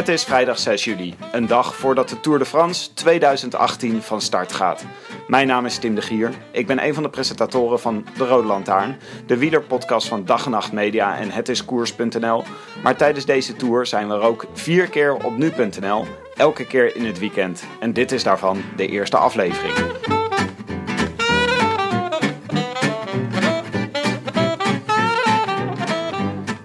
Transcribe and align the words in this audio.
Het 0.00 0.08
is 0.08 0.24
vrijdag 0.24 0.58
6 0.58 0.84
juli, 0.84 1.14
een 1.32 1.46
dag 1.46 1.74
voordat 1.76 2.08
de 2.08 2.20
Tour 2.20 2.38
de 2.38 2.44
France 2.44 2.94
2018 2.94 4.02
van 4.02 4.20
start 4.20 4.52
gaat. 4.52 4.84
Mijn 5.26 5.46
naam 5.46 5.66
is 5.66 5.78
Tim 5.78 5.94
de 5.94 6.02
Gier, 6.02 6.32
ik 6.50 6.66
ben 6.66 6.84
een 6.84 6.94
van 6.94 7.02
de 7.02 7.08
presentatoren 7.08 7.80
van 7.80 8.06
De 8.16 8.26
Rode 8.26 8.46
Lantaarn, 8.46 8.98
de 9.26 9.36
wielerpodcast 9.36 10.08
van 10.08 10.24
Dag 10.24 10.44
en 10.44 10.50
Nacht 10.50 10.72
Media 10.72 11.18
en 11.18 11.30
Het 11.30 11.48
is 11.48 11.64
Koers.nl. 11.64 12.44
Maar 12.82 12.96
tijdens 12.96 13.24
deze 13.24 13.56
tour 13.56 13.86
zijn 13.86 14.08
we 14.08 14.14
er 14.14 14.20
ook 14.20 14.46
vier 14.52 14.88
keer 14.88 15.14
op 15.14 15.36
Nu.nl, 15.36 16.06
elke 16.36 16.66
keer 16.66 16.96
in 16.96 17.04
het 17.04 17.18
weekend. 17.18 17.64
En 17.80 17.92
dit 17.92 18.12
is 18.12 18.22
daarvan 18.22 18.62
de 18.76 18.86
eerste 18.86 19.16
aflevering. 19.16 20.19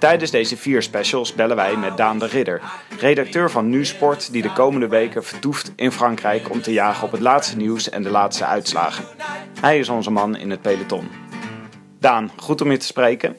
Tijdens 0.05 0.31
deze 0.31 0.57
vier 0.57 0.81
specials 0.81 1.33
bellen 1.33 1.55
wij 1.55 1.77
met 1.77 1.97
Daan 1.97 2.19
de 2.19 2.25
Ridder, 2.25 2.61
redacteur 2.99 3.51
van 3.51 3.69
Nu 3.69 3.85
Sport, 3.85 4.31
die 4.31 4.41
de 4.41 4.53
komende 4.53 4.87
weken 4.87 5.23
vertoeft 5.23 5.71
in 5.75 5.91
Frankrijk 5.91 6.51
om 6.51 6.61
te 6.61 6.73
jagen 6.73 7.05
op 7.05 7.11
het 7.11 7.21
laatste 7.21 7.57
nieuws 7.57 7.89
en 7.89 8.03
de 8.03 8.09
laatste 8.09 8.45
uitslagen. 8.45 9.05
Hij 9.59 9.79
is 9.79 9.89
onze 9.89 10.11
man 10.11 10.37
in 10.37 10.49
het 10.49 10.61
peloton. 10.61 11.07
Daan, 11.99 12.31
goed 12.35 12.61
om 12.61 12.71
je 12.71 12.77
te 12.77 12.85
spreken. 12.85 13.35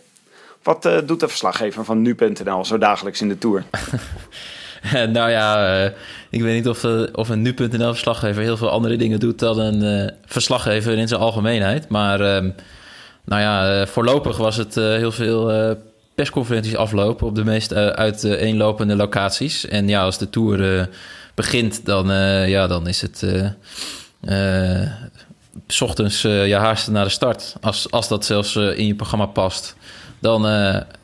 Wat 0.62 0.86
uh, 0.86 0.98
doet 1.04 1.20
de 1.20 1.28
verslaggever 1.28 1.84
van 1.84 2.02
Nu.nl 2.02 2.64
zo 2.64 2.78
dagelijks 2.78 3.20
in 3.20 3.28
de 3.28 3.38
Tour? 3.38 3.64
nou 5.16 5.30
ja, 5.30 5.80
uh, 5.84 5.90
ik 6.30 6.42
weet 6.42 6.54
niet 6.54 6.68
of, 6.68 6.84
uh, 6.84 7.02
of 7.12 7.28
een 7.28 7.42
Nu.nl 7.42 7.92
verslaggever 7.92 8.42
heel 8.42 8.56
veel 8.56 8.70
andere 8.70 8.96
dingen 8.96 9.20
doet 9.20 9.38
dan 9.38 9.58
een 9.58 10.12
verslaggever 10.24 10.98
in 10.98 11.08
zijn 11.08 11.20
algemeenheid. 11.20 11.88
Maar 11.88 12.20
ehm, 12.20 12.50
nou 13.24 13.42
ja, 13.42 13.86
voorlopig 13.86 14.36
was 14.36 14.56
het 14.56 14.74
heel 14.74 15.12
veel 15.12 15.74
persconferenties 16.16 16.76
aflopen 16.76 17.26
op 17.26 17.34
de 17.34 17.44
meest 17.44 17.72
uh, 17.72 17.86
uiteenlopende 17.86 18.96
locaties. 18.96 19.66
En 19.66 19.88
ja, 19.88 20.02
als 20.02 20.18
de 20.18 20.30
tour 20.30 20.60
uh, 20.60 20.84
begint, 21.34 21.84
dan, 21.84 22.10
uh, 22.10 22.48
ja, 22.48 22.66
dan 22.66 22.88
is 22.88 23.00
het 23.00 23.24
s 25.66 25.80
ochtends 25.80 26.22
ja, 26.22 26.60
haasten 26.60 26.92
naar 26.92 27.04
de 27.04 27.10
start. 27.10 27.56
Als, 27.60 27.90
als 27.90 28.08
dat 28.08 28.24
zelfs 28.24 28.56
in 28.56 28.86
je 28.86 28.94
programma 28.94 29.26
past. 29.26 29.76
Dan 30.18 30.46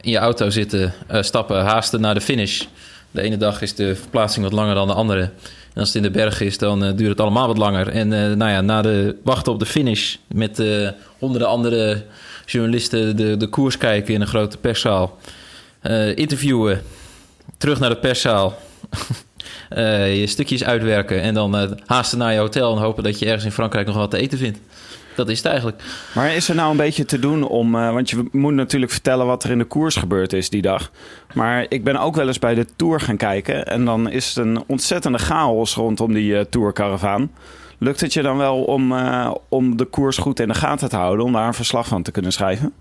in 0.00 0.10
je 0.10 0.18
auto 0.18 0.50
zitten, 0.50 0.92
stappen, 1.20 1.64
haasten 1.64 2.00
naar 2.00 2.14
de 2.14 2.20
finish. 2.20 2.64
De 3.10 3.22
ene 3.22 3.36
dag 3.36 3.62
is 3.62 3.74
de 3.74 3.96
verplaatsing 3.96 4.44
wat 4.44 4.54
langer 4.54 4.74
dan 4.74 4.86
de 4.86 4.94
andere. 4.94 5.20
En 5.20 5.80
als 5.80 5.86
het 5.86 5.96
in 5.96 6.02
de 6.02 6.10
berg 6.10 6.40
is, 6.40 6.58
dan 6.58 6.96
duurt 6.96 7.10
het 7.10 7.20
allemaal 7.20 7.46
wat 7.46 7.58
langer. 7.58 7.88
En 7.88 8.08
nou 8.08 8.50
ja, 8.50 8.60
na 8.60 8.82
de 8.82 9.16
wachten 9.24 9.52
op 9.52 9.58
de 9.58 9.66
finish 9.66 10.16
met 10.28 10.62
honderden 11.18 11.48
andere 11.48 12.04
journalisten 12.46 13.16
de, 13.16 13.36
de 13.36 13.46
koers 13.46 13.78
kijken 13.78 14.14
in 14.14 14.20
een 14.20 14.26
grote 14.26 14.58
perszaal. 14.58 15.18
Uh, 15.82 16.16
interviewen, 16.16 16.82
terug 17.58 17.80
naar 17.80 17.90
de 17.90 17.96
perszaal. 17.96 18.58
uh, 19.76 20.16
je 20.20 20.26
stukjes 20.26 20.64
uitwerken 20.64 21.22
en 21.22 21.34
dan 21.34 21.62
uh, 21.62 21.70
haasten 21.86 22.18
naar 22.18 22.32
je 22.32 22.38
hotel 22.38 22.76
en 22.76 22.82
hopen 22.82 23.02
dat 23.02 23.18
je 23.18 23.26
ergens 23.26 23.44
in 23.44 23.52
Frankrijk 23.52 23.86
nog 23.86 23.96
wat 23.96 24.10
te 24.10 24.18
eten 24.18 24.38
vindt. 24.38 24.58
Dat 25.14 25.28
is 25.28 25.36
het 25.36 25.46
eigenlijk. 25.46 25.82
Maar 26.14 26.34
is 26.34 26.48
er 26.48 26.54
nou 26.54 26.70
een 26.70 26.76
beetje 26.76 27.04
te 27.04 27.18
doen 27.18 27.48
om. 27.48 27.72
want 27.72 28.10
je 28.10 28.28
moet 28.32 28.54
natuurlijk 28.54 28.92
vertellen 28.92 29.26
wat 29.26 29.44
er 29.44 29.50
in 29.50 29.58
de 29.58 29.64
koers 29.64 29.96
gebeurd 29.96 30.32
is 30.32 30.50
die 30.50 30.62
dag. 30.62 30.90
Maar 31.34 31.66
ik 31.68 31.84
ben 31.84 31.96
ook 31.96 32.14
wel 32.14 32.26
eens 32.26 32.38
bij 32.38 32.54
de 32.54 32.66
tour 32.76 33.00
gaan 33.00 33.16
kijken. 33.16 33.66
En 33.66 33.84
dan 33.84 34.10
is 34.10 34.26
het 34.26 34.36
een 34.36 34.64
ontzettende 34.66 35.18
chaos 35.18 35.74
rondom 35.74 36.12
die 36.12 36.32
uh, 36.32 36.40
tourcaravaan. 36.40 37.30
Lukt 37.82 38.00
het 38.00 38.12
je 38.12 38.22
dan 38.22 38.36
wel 38.36 38.62
om, 38.62 38.92
uh, 38.92 39.34
om 39.48 39.76
de 39.76 39.84
koers 39.84 40.16
goed 40.16 40.40
in 40.40 40.48
de 40.48 40.54
gaten 40.54 40.88
te 40.88 40.96
houden, 40.96 41.24
om 41.24 41.32
daar 41.32 41.46
een 41.46 41.54
verslag 41.54 41.86
van 41.86 42.02
te 42.02 42.10
kunnen 42.10 42.32
schrijven? 42.32 42.72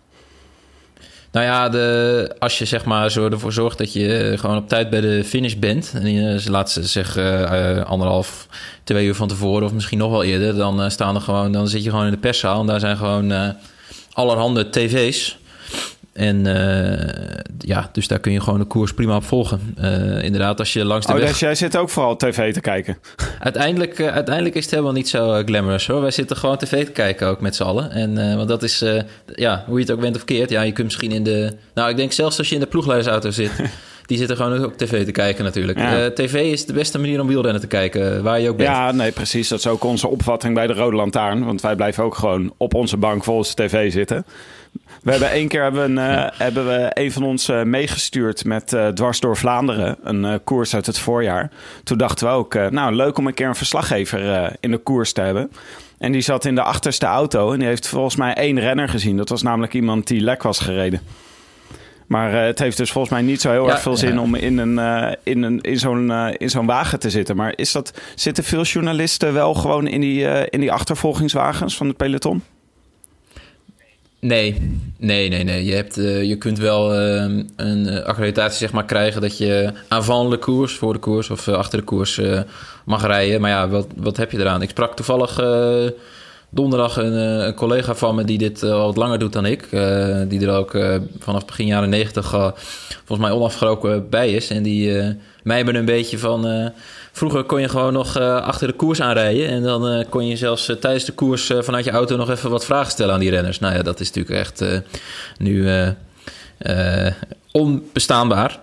Nou 1.32 1.46
ja, 1.46 1.70
de, 1.70 2.36
als 2.40 2.58
je 2.58 2.66
zeg 2.66 2.86
maar 2.86 3.12
zo 3.12 3.30
ervoor 3.30 3.54
zorgt 3.54 3.78
dat 3.78 3.94
je 3.94 4.36
gewoon 4.40 4.58
op 4.58 4.70
tijd 4.70 4.90
bij 4.90 5.02
de 5.02 5.24
finish 5.24 5.54
bent. 5.54 5.94
En 5.94 6.42
laat 6.46 6.72
ze 6.72 6.84
zeggen 6.84 7.42
uh, 7.42 7.84
anderhalf, 7.84 8.48
twee 8.84 9.06
uur 9.06 9.16
van 9.16 9.28
tevoren 9.28 9.66
of 9.66 9.74
misschien 9.74 9.98
nog 9.98 10.12
wel 10.12 10.24
eerder. 10.24 10.56
Dan, 10.56 10.92
staan 10.92 11.16
er 11.16 11.22
gewoon, 11.22 11.52
dan 11.52 11.68
zit 11.68 11.84
je 11.84 11.90
gewoon 11.90 12.06
in 12.06 12.12
de 12.12 12.18
perszaal 12.18 12.60
en 12.60 12.68
daar 12.68 12.80
zijn 12.80 12.98
gewoon 12.98 13.56
allerhande 14.14 14.70
tv's. 14.70 15.40
En 16.14 16.46
uh, 16.46 17.40
ja, 17.58 17.90
dus 17.92 18.08
daar 18.08 18.20
kun 18.20 18.32
je 18.32 18.42
gewoon 18.42 18.60
de 18.60 18.66
koers 18.66 18.94
prima 18.94 19.16
op 19.16 19.24
volgen. 19.24 19.76
Uh, 19.82 20.24
inderdaad, 20.24 20.60
als 20.60 20.74
je 20.74 20.86
langs 20.86 21.06
de 21.06 21.14
oh, 21.14 21.20
weg... 21.20 21.30
dus 21.30 21.40
jij 21.40 21.56
zit 21.56 21.78
ook 21.78 21.90
vooral 21.90 22.16
tv 22.16 22.54
te 22.54 22.62
kijken? 22.62 22.98
Uiteindelijk, 23.40 24.00
uh, 24.00 24.08
uiteindelijk 24.08 24.56
is 24.56 24.64
het 24.64 24.72
helemaal 24.72 24.94
niet 24.94 25.10
zo 25.10 25.42
glamorous 25.46 25.88
hoor. 25.88 26.02
Wij 26.02 26.12
zitten 26.12 26.38
gewoon 26.38 26.58
tv 26.58 26.86
te 26.86 26.92
kijken 26.92 27.28
ook 27.28 27.42
met 27.42 27.56
z'n 27.56 27.64
allen. 27.64 27.92
En, 27.92 28.38
want 28.38 28.48
dat 28.48 28.64
is, 28.64 28.86
ja, 29.36 29.64
hoe 29.68 29.76
je 29.76 29.84
het 29.84 29.92
ook 29.92 30.00
bent 30.00 30.16
of 30.16 30.26
keert. 30.26 30.50
Ja, 30.50 30.62
je 30.62 30.72
kunt 30.72 30.88
misschien 30.88 31.12
in 31.12 31.24
de... 31.24 31.54
Nou, 31.74 31.90
ik 31.90 31.98
denk 31.98 32.12
zelfs 32.12 32.38
als 32.38 32.50
je 32.50 32.56
in 32.56 32.62
de 32.62 32.68
ploegleidersauto 32.68 33.32
zit... 33.32 33.52
die 34.06 34.18
zitten 34.18 34.38
gewoon 34.38 34.64
ook 34.64 34.74
tv 34.74 35.06
te 35.06 35.12
kijken 35.12 35.44
natuurlijk. 35.44 35.78
Ja. 35.78 36.12
tv 36.12 36.52
is 36.52 36.66
de 36.66 36.74
beste 36.74 37.00
manier 37.00 37.22
om 37.22 37.28
wielrennen 37.28 37.62
te 37.62 37.68
kijken, 37.68 38.24
waar 38.24 38.40
je 38.40 38.50
ook 38.50 38.58
bent. 38.58 38.70
Ja, 38.70 38.92
nee, 38.92 39.12
precies. 39.12 39.48
Dat 39.48 39.60
is 39.60 39.68
ook 39.68 39.84
onze 39.84 40.08
opvatting 40.08 40.54
bij 40.54 40.68
de 40.68 40.74
Rode 40.74 40.96
Lantaarn. 40.96 41.46
Want 41.46 41.62
wij 41.62 41.76
blijven 41.76 42.04
ook 42.04 42.16
gewoon 42.16 42.54
op 42.58 42.74
onze 42.74 42.98
bank 42.98 43.24
volgens 43.24 43.54
tv 43.54 43.92
zitten. 43.92 44.26
We 45.04 45.12
hebben 45.12 45.32
één 45.32 45.48
keer 45.48 45.62
hebben, 45.62 45.92
uh, 45.92 46.28
hebben 46.34 46.66
we 46.66 46.92
een 46.94 47.12
van 47.12 47.24
ons 47.24 47.50
uh, 47.50 47.64
meegestuurd 47.64 48.46
met 48.46 48.74
uh, 48.74 48.88
Dwars 48.88 49.20
door 49.20 49.38
Vlaanderen. 49.38 49.98
Een 50.04 50.44
koers 50.44 50.76
uit 50.76 50.86
het 50.86 51.00
voorjaar. 51.00 51.52
Toen 51.84 51.98
dachten 51.98 52.28
we 52.28 52.34
ook, 52.34 52.54
nou 52.54 52.96
leuk 52.96 53.18
om 53.18 53.28
een 53.28 53.34
keer 53.34 53.48
een 53.48 53.56
verslaggever 53.56 54.52
in 54.60 54.72
de 54.72 54.78
koers 54.78 55.14
te 55.14 55.22
hebben. 55.22 55.52
En 55.98 56.12
die 56.12 56.22
zat 56.22 56.46
in 56.46 56.56
de 56.56 56.62
achterste 56.62 57.06
auto 57.06 57.52
en 57.52 57.60
die 57.60 57.68
heeft 57.68 57.88
volgens 57.88 58.16
mij 58.16 58.34
één 58.34 58.60
renner 58.60 58.90
gezien. 58.90 59.18
Dat 59.18 59.30
was 59.30 59.42
namelijk 59.42 59.74
iemand 59.74 60.08
die 60.08 60.22
lek 60.22 60.44
was 60.44 60.60
gereden. 60.60 61.02
Maar 62.08 62.32
het 62.34 62.60
heeft 62.60 62.78
dus 62.78 62.92
volgens 62.92 63.14
mij 63.14 63.22
niet 63.22 63.42
zo 63.42 63.52
heel 63.52 63.66
ja, 63.66 63.72
erg 63.72 63.82
veel 63.82 63.98
zin 63.98 64.14
ja. 64.14 64.22
om 64.22 64.36
in, 64.36 64.58
een, 64.58 64.78
in, 65.24 65.44
een, 65.44 65.62
in, 65.62 65.80
zo'n, 65.80 66.12
in 66.38 66.50
zo'n 66.50 66.66
wagen 66.66 67.00
te 67.00 67.10
zitten. 67.10 67.36
Maar 67.36 67.54
is 67.56 67.72
dat, 67.72 68.02
zitten 68.16 68.44
veel 68.44 68.64
journalisten 68.64 69.34
wel 69.34 69.54
gewoon 69.54 69.88
in 69.88 70.02
die, 70.02 70.50
in 70.50 70.60
die 70.60 70.72
achtervolgingswagens 70.72 71.78
van 71.78 71.88
het 71.88 71.98
peloton? 71.98 72.44
Nee, 74.22 74.80
nee, 74.98 75.30
nee, 75.30 75.44
nee. 75.44 75.66
Je, 75.66 75.74
hebt, 75.74 75.98
uh, 75.98 76.24
je 76.24 76.36
kunt 76.36 76.60
wel 76.60 77.02
uh, 77.02 77.44
een 77.56 78.04
accreditatie 78.04 78.58
zeg 78.58 78.72
maar, 78.72 78.86
krijgen 78.86 79.22
dat 79.22 79.38
je 79.38 79.74
avant 79.88 80.32
de 80.32 80.38
koers, 80.38 80.74
voor 80.74 80.94
de 80.94 81.00
koers 81.00 81.30
of 81.30 81.48
uh, 81.48 81.56
achter 81.56 81.80
de 81.80 81.86
koers 81.86 82.22
mag 82.86 83.06
rijden. 83.06 83.42
Maar 83.42 83.50
ja, 83.50 83.70
wat, 83.70 83.88
wat 83.96 84.18
heb 84.18 84.32
je 84.32 84.40
eraan? 84.40 84.62
Ik 84.62 84.70
sprak 84.70 84.96
toevallig 84.96 85.36
donderdag 86.52 86.98
een, 86.98 87.14
een, 87.14 87.54
collega 87.54 87.96
van 87.96 88.16
me 88.16 88.24
die 88.24 88.38
dit 88.38 88.64
al 88.64 88.86
wat 88.86 88.98
langer 88.98 89.20
doet 89.20 89.34
dan 89.34 89.46
ik. 89.46 89.70
die 90.28 90.48
er 90.48 90.56
ook 90.56 90.78
vanaf 91.20 91.46
begin 91.46 91.66
jaren 91.66 91.90
negentig 91.90 92.30
volgens 93.06 93.28
mij 93.28 93.32
onafgebroken 93.32 94.10
bij 94.10 94.32
is. 94.32 94.50
En 94.50 94.64
die 94.64 95.16
mij 95.44 95.66
ben 95.66 95.76
een 95.76 95.86
beetje 95.86 96.18
van 96.18 96.72
Vroeger 97.12 97.44
kon 97.44 97.62
je 97.62 97.70
gewoon 97.70 97.94
nog 97.94 98.18
uh, 98.18 98.42
achter 98.42 98.68
de 98.68 98.74
koers 98.74 99.02
aanrijden. 99.02 99.48
En 99.48 99.64
dan 99.64 99.94
uh, 99.94 100.04
kon 100.10 100.28
je 100.28 100.36
zelfs 100.36 100.70
uh, 100.70 100.76
tijdens 100.76 101.06
de 101.06 101.12
koers 101.12 101.52
vanuit 101.60 101.86
je 101.86 101.92
auto 101.92 102.16
nog 102.16 102.30
even 102.30 102.50
wat 102.50 102.66
vragen 102.66 102.92
stellen 102.92 103.14
aan 103.14 103.20
die 103.20 103.30
renners. 103.30 103.60
Nou 103.60 103.76
ja, 103.76 103.82
dat 103.82 104.00
is 104.00 104.12
natuurlijk 104.12 104.40
echt 104.40 104.64
nu 105.38 105.70
onbestaanbaar. 107.52 108.60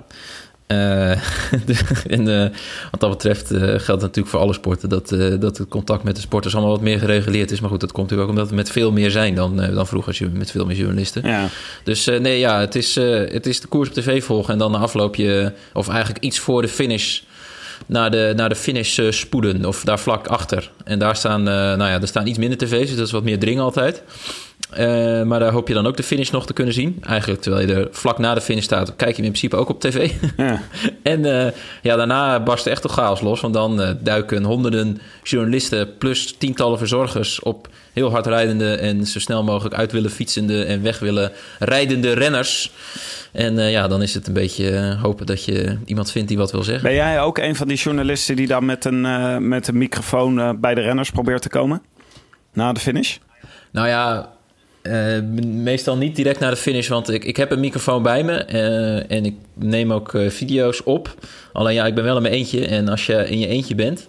en 2.17 2.53
wat 2.91 3.01
dat 3.01 3.11
betreft 3.11 3.47
geldt 3.57 4.03
natuurlijk 4.03 4.29
voor 4.29 4.41
alle 4.41 4.53
sporten 4.53 4.89
dat, 4.89 5.09
dat 5.41 5.59
het 5.59 5.69
contact 5.69 6.03
met 6.03 6.15
de 6.15 6.21
sporters 6.21 6.55
allemaal 6.55 6.73
wat 6.73 6.83
meer 6.83 6.99
gereguleerd 6.99 7.51
is. 7.51 7.61
Maar 7.61 7.71
goed, 7.71 7.81
dat 7.81 7.93
komt 7.93 8.11
natuurlijk 8.11 8.31
ook 8.31 8.37
omdat 8.37 8.51
we 8.51 8.57
met 8.57 8.71
veel 8.71 8.93
meer 8.93 9.11
zijn 9.11 9.35
dan, 9.35 9.57
dan 9.57 9.87
vroeger 9.87 10.09
als 10.09 10.19
je 10.19 10.29
met 10.29 10.51
veel 10.51 10.67
meer 10.67 10.77
journalisten. 10.77 11.27
Ja. 11.27 11.49
Dus 11.85 12.05
nee, 12.05 12.39
ja, 12.39 12.61
het 12.61 12.75
is, 12.75 12.95
het 12.95 13.47
is 13.47 13.61
de 13.61 13.69
koers 13.69 13.89
op 13.89 13.95
tv 13.95 14.25
volgen 14.25 14.53
en 14.53 14.59
dan 14.59 14.71
na 14.71 14.79
afloop 14.79 15.15
je, 15.15 15.53
of 15.73 15.89
eigenlijk 15.89 16.25
iets 16.25 16.39
voor 16.39 16.63
de 16.63 16.69
finish 16.69 17.21
naar 17.87 18.11
de, 18.11 18.33
naar 18.37 18.49
de 18.49 18.55
finish 18.55 18.99
uh, 18.99 19.11
spoeden. 19.11 19.65
Of 19.65 19.85
daar 19.85 19.99
vlak 19.99 20.27
achter. 20.27 20.71
En 20.85 20.99
daar 20.99 21.17
staan, 21.17 21.41
uh, 21.41 21.55
nou 21.55 21.79
ja, 21.79 22.01
er 22.01 22.09
staan 22.09 22.27
iets 22.27 22.39
minder 22.39 22.59
tv's, 22.59 22.89
dus 22.89 22.97
dat 22.97 23.07
is 23.07 23.13
wat 23.13 23.23
meer 23.23 23.39
dringen 23.39 23.63
altijd. 23.63 24.03
Eh, 24.71 25.23
maar 25.23 25.39
daar 25.41 25.53
hoop 25.53 25.69
je 25.69 25.75
dan 25.75 25.87
ook 25.87 25.97
de 25.97 26.03
finish 26.03 26.31
nog 26.31 26.47
te 26.47 26.53
kunnen 26.53 26.75
zien. 26.75 26.99
Eigenlijk 27.03 27.41
terwijl 27.41 27.69
je 27.69 27.75
er 27.75 27.89
vlak 27.91 28.19
na 28.19 28.35
de 28.35 28.41
finish 28.41 28.65
staat, 28.65 28.97
kijk 28.97 29.11
je 29.11 29.17
hem 29.17 29.25
in 29.25 29.31
principe 29.31 29.57
ook 29.57 29.69
op 29.69 29.81
tv. 29.81 30.11
Ja. 30.37 30.63
en 31.03 31.21
uh, 31.25 31.47
ja, 31.83 31.97
daarna 31.97 32.43
barst 32.43 32.67
echt 32.67 32.85
een 32.85 32.91
chaos 32.91 33.21
los. 33.21 33.41
Want 33.41 33.55
dan 33.55 33.81
uh, 33.81 33.91
duiken 34.01 34.45
honderden 34.45 35.01
journalisten 35.23 35.97
plus 35.97 36.35
tientallen 36.39 36.79
verzorgers 36.79 37.41
op 37.41 37.69
heel 37.93 38.11
hard 38.11 38.27
rijdende 38.27 38.75
en 38.75 39.07
zo 39.07 39.19
snel 39.19 39.45
mogelijk 39.45 39.75
uit 39.75 39.93
willen 39.93 40.11
fietsende 40.11 40.65
en 40.65 40.83
weg 40.83 40.99
willen 40.99 41.33
rijdende 41.59 42.13
renners. 42.13 42.71
En 43.33 43.71
ja, 43.71 43.89
dan 43.89 44.03
is 44.03 44.15
het 44.15 44.27
een 44.27 44.33
beetje 44.33 44.97
hopen 45.03 45.27
dat 45.27 45.45
je 45.45 45.79
iemand 45.85 46.11
vindt 46.11 46.29
die 46.29 46.37
wat 46.39 46.53
wil 46.53 46.63
zeggen. 46.63 46.85
Ben 46.85 46.95
jij 46.95 47.21
ook 47.21 47.39
een 47.39 47.57
van 47.57 47.69
die 47.69 47.77
journalisten 47.77 48.37
die 48.37 48.47
dan 48.47 48.65
met 48.65 48.85
een, 48.85 49.49
met 49.49 49.69
een 49.69 49.79
microfoon 49.79 50.61
bij 50.61 50.75
de 50.75 50.81
renners 50.81 51.11
probeert 51.11 51.43
te 51.43 51.49
komen? 51.49 51.83
Na 52.53 52.73
de 52.73 52.81
finish? 52.81 53.17
Nou 53.71 53.89
ja, 53.89 54.31
uh, 54.89 55.43
meestal 55.45 55.97
niet 55.97 56.17
direct 56.17 56.41
naar 56.41 56.51
de 56.51 56.57
finish, 56.57 56.89
want 56.89 57.11
ik, 57.11 57.25
ik 57.25 57.37
heb 57.37 57.51
een 57.51 57.61
microfoon 57.61 58.03
bij 58.03 58.25
me 58.25 58.47
uh, 58.53 59.17
en 59.17 59.25
ik 59.25 59.35
neem 59.55 59.93
ook 59.93 60.13
uh, 60.13 60.31
video's 60.31 60.81
op. 60.85 61.15
Alleen 61.53 61.75
ja, 61.75 61.87
ik 61.87 61.95
ben 61.95 62.05
wel 62.05 62.17
in 62.17 62.23
mijn 62.23 62.35
eentje 62.35 62.67
en 62.67 62.89
als 62.89 63.07
je 63.07 63.29
in 63.29 63.39
je 63.39 63.47
eentje 63.47 63.75
bent, 63.75 64.09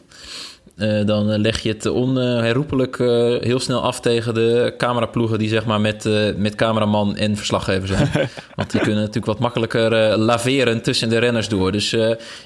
dan 1.05 1.37
leg 1.37 1.59
je 1.59 1.69
het 1.69 1.85
onherroepelijk 1.85 2.97
heel 3.43 3.59
snel 3.59 3.81
af 3.81 3.99
tegen 3.99 4.33
de 4.33 4.73
cameraploegen 4.77 5.39
die 5.39 5.49
zeg 5.49 5.65
maar 5.65 5.81
met, 5.81 6.09
met 6.37 6.55
cameraman 6.55 7.15
en 7.15 7.35
verslaggever 7.35 7.87
zijn. 7.87 8.09
want 8.55 8.71
die 8.71 8.81
kunnen 8.81 8.99
natuurlijk 8.99 9.25
wat 9.25 9.39
makkelijker 9.39 10.17
laveren 10.17 10.81
tussen 10.81 11.09
de 11.09 11.17
renners 11.17 11.47
door. 11.47 11.71
Dus 11.71 11.95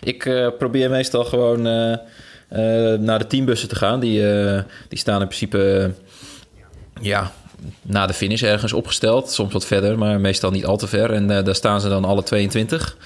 ik 0.02 0.52
probeer 0.58 0.90
meestal 0.90 1.24
gewoon 1.24 1.62
naar 3.00 3.20
de 3.20 3.28
teambussen 3.28 3.70
te 3.70 3.76
gaan. 3.76 4.00
Die, 4.00 4.22
die 4.88 5.00
staan 5.00 5.22
in 5.22 5.28
principe 5.28 5.92
ja, 7.02 7.32
na 7.82 8.06
de 8.06 8.14
finish 8.14 8.44
ergens 8.44 8.74
opgesteld. 8.74 9.32
Soms 9.32 9.54
wat 9.54 9.66
verder, 9.66 9.98
maar 9.98 10.20
meestal 10.20 10.52
niet 10.52 10.66
al 10.66 10.78
te 10.78 10.88
ver. 10.88 11.12
En 11.12 11.30
uh, 11.30 11.44
daar 11.44 11.56
staan 11.56 11.82
ze 11.82 11.90
dan 11.90 12.06
alle 12.06 12.24
22 12.24 12.98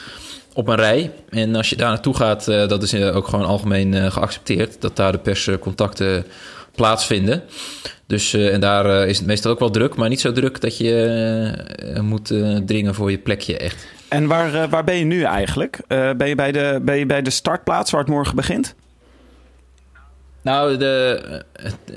op 0.54 0.68
een 0.68 0.76
rij. 0.76 1.12
En 1.30 1.56
als 1.56 1.70
je 1.70 1.76
daar 1.76 1.90
naartoe 1.90 2.16
gaat, 2.16 2.48
uh, 2.48 2.68
dat 2.68 2.84
is 2.84 2.94
uh, 2.94 3.16
ook 3.16 3.28
gewoon 3.28 3.46
algemeen 3.46 4.12
geaccepteerd... 4.12 4.82
dat 4.82 4.96
daar 4.96 5.12
de 5.12 5.18
perscontacten 5.18 6.26
plaatsvinden. 6.76 7.44
Dus, 8.08 8.34
en 8.34 8.60
daar 8.60 9.08
is 9.08 9.18
het 9.18 9.28
meestal 9.28 9.52
ook 9.52 9.60
wel 9.60 9.70
druk, 9.70 9.96
maar 9.96 10.10
niet 10.10 10.22
zo 10.22 10.32
druk... 10.32 10.62
dat 10.62 10.78
je 10.78 12.02
moet 12.02 12.34
dringen 12.66 12.96
voor 12.96 13.12
je 13.12 13.18
plekje 13.18 13.58
echt. 13.58 13.88
En 14.08 14.28
waar, 14.28 14.70
waar 14.70 14.84
ben 14.84 14.96
je 14.96 15.06
nu 15.06 15.24
eigenlijk? 15.24 15.80
ben, 15.88 16.28
je 16.28 16.36
bij 16.36 16.52
de, 16.52 16.80
ben 16.82 16.98
je 16.98 17.06
bij 17.06 17.22
de 17.22 17.30
startplaats 17.30 17.92
waar 17.92 18.02
het 18.02 18.10
morgen 18.10 18.36
begint? 18.36 18.76
Nou, 20.48 20.78
de, 20.78 21.22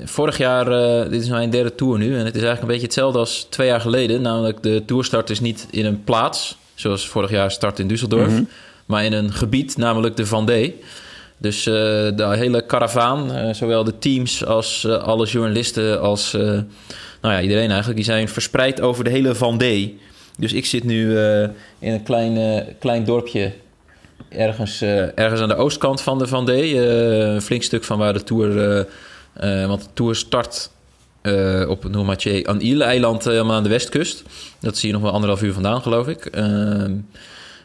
vorig 0.03 0.37
jaar, 0.37 0.71
uh, 0.71 1.09
dit 1.09 1.21
is 1.21 1.29
mijn 1.29 1.49
derde 1.49 1.75
tour 1.75 1.97
nu. 1.97 2.17
En 2.17 2.25
het 2.25 2.35
is 2.35 2.41
eigenlijk 2.41 2.61
een 2.61 2.67
beetje 2.67 2.85
hetzelfde 2.85 3.19
als 3.19 3.47
twee 3.49 3.67
jaar 3.67 3.81
geleden. 3.81 4.21
Namelijk, 4.21 4.63
de 4.63 4.83
tourstart 4.85 5.29
is 5.29 5.39
niet 5.39 5.67
in 5.69 5.85
een 5.85 6.03
plaats, 6.03 6.57
zoals 6.75 7.07
vorig 7.07 7.29
jaar 7.29 7.51
start 7.51 7.79
in 7.79 7.87
Düsseldorf. 7.87 8.27
Mm 8.27 8.35
-hmm. 8.35 8.47
Maar 8.85 9.05
in 9.05 9.13
een 9.13 9.33
gebied, 9.33 9.77
namelijk 9.77 10.15
de 10.15 10.25
Vendée. 10.25 10.79
Dus 11.37 11.67
uh, 11.67 11.73
de 11.73 12.27
hele 12.35 12.65
karavaan, 12.65 13.35
uh, 13.35 13.53
zowel 13.53 13.83
de 13.83 13.97
teams 13.97 14.45
als 14.45 14.87
alle 14.87 15.25
journalisten, 15.25 16.01
als 16.01 16.31
nou 17.21 17.33
ja, 17.33 17.41
iedereen 17.41 17.69
eigenlijk, 17.69 17.95
die 17.95 18.05
zijn 18.05 18.29
verspreid 18.29 18.81
over 18.81 19.03
de 19.03 19.09
hele 19.09 19.35
Vendée. 19.35 19.99
Dus 20.37 20.53
ik 20.53 20.65
zit 20.65 20.83
nu 20.83 21.17
in 21.79 21.91
een 21.91 22.03
klein, 22.03 22.65
klein 22.79 23.03
dorpje 23.03 23.51
ergens, 24.31 24.81
uh, 24.81 25.17
ergens 25.19 25.41
aan 25.41 25.47
de 25.47 25.55
oostkant 25.55 26.01
van 26.01 26.17
de 26.17 26.27
Vendée. 26.27 26.73
Uh, 26.73 27.33
een 27.33 27.41
flink 27.41 27.63
stuk 27.63 27.83
van 27.83 27.97
waar 27.97 28.13
de 28.13 28.23
Tour... 28.23 28.77
Uh, 29.43 29.65
want 29.67 29.81
de 29.81 29.87
Tour 29.93 30.15
start 30.15 30.71
op 31.67 31.83
het 31.83 32.45
aan 32.47 32.61
Ile-eiland 32.61 33.23
helemaal 33.23 33.55
aan 33.55 33.63
de 33.63 33.69
westkust. 33.69 34.23
Dat 34.59 34.77
zie 34.77 34.87
je 34.87 34.93
nog 34.93 35.03
wel 35.03 35.11
anderhalf 35.11 35.41
uur 35.41 35.53
vandaan, 35.53 35.81
geloof 35.81 36.07
ik. 36.07 36.25
Ehm, 36.25 36.95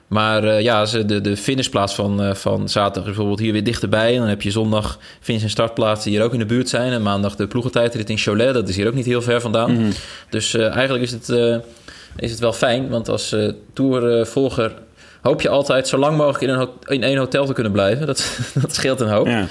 maar 0.06 0.62
ja, 0.62 0.84
de, 0.84 1.20
de 1.20 1.36
finishplaats 1.36 1.94
van, 1.94 2.36
van 2.36 2.68
zaterdag 2.68 3.02
is 3.02 3.08
bijvoorbeeld 3.08 3.38
hier 3.38 3.52
weer 3.52 3.64
dichterbij. 3.64 4.12
En 4.12 4.18
dan 4.18 4.28
heb 4.28 4.42
je 4.42 4.50
zondag 4.50 4.98
finish- 5.20 5.42
en 5.42 5.50
startplaatsen 5.50 6.10
die 6.10 6.18
hier 6.18 6.26
ook 6.26 6.32
in 6.32 6.38
de 6.38 6.46
buurt 6.46 6.68
zijn. 6.68 6.92
En 6.92 7.02
maandag 7.02 7.36
de 7.36 7.46
ploegentijdrit 7.46 8.10
in 8.10 8.18
Cholet, 8.18 8.54
dat 8.54 8.68
is 8.68 8.76
hier 8.76 8.86
ook 8.86 8.94
niet 8.94 9.06
heel 9.06 9.22
ver 9.22 9.40
vandaan. 9.40 9.70
Mm 9.70 9.76
-hmm. 9.76 9.92
Dus 10.30 10.54
eigenlijk 10.54 11.04
is 11.04 11.12
het, 11.12 11.28
is 12.16 12.30
het 12.30 12.40
wel 12.40 12.52
fijn, 12.52 12.88
want 12.88 13.08
als 13.08 13.36
Tourvolger 13.72 14.72
hoop 15.26 15.40
je 15.40 15.48
altijd 15.48 15.88
zo 15.88 15.98
lang 15.98 16.16
mogelijk 16.16 16.42
in, 16.42 16.48
een 16.48 16.68
in 16.86 17.02
één 17.02 17.16
hotel 17.16 17.46
te 17.46 17.52
kunnen 17.52 17.72
blijven. 17.72 18.06
Dat, 18.06 18.38
dat 18.62 18.74
scheelt 18.74 19.00
een 19.00 19.08
hoop. 19.08 19.26
Ja. 19.26 19.46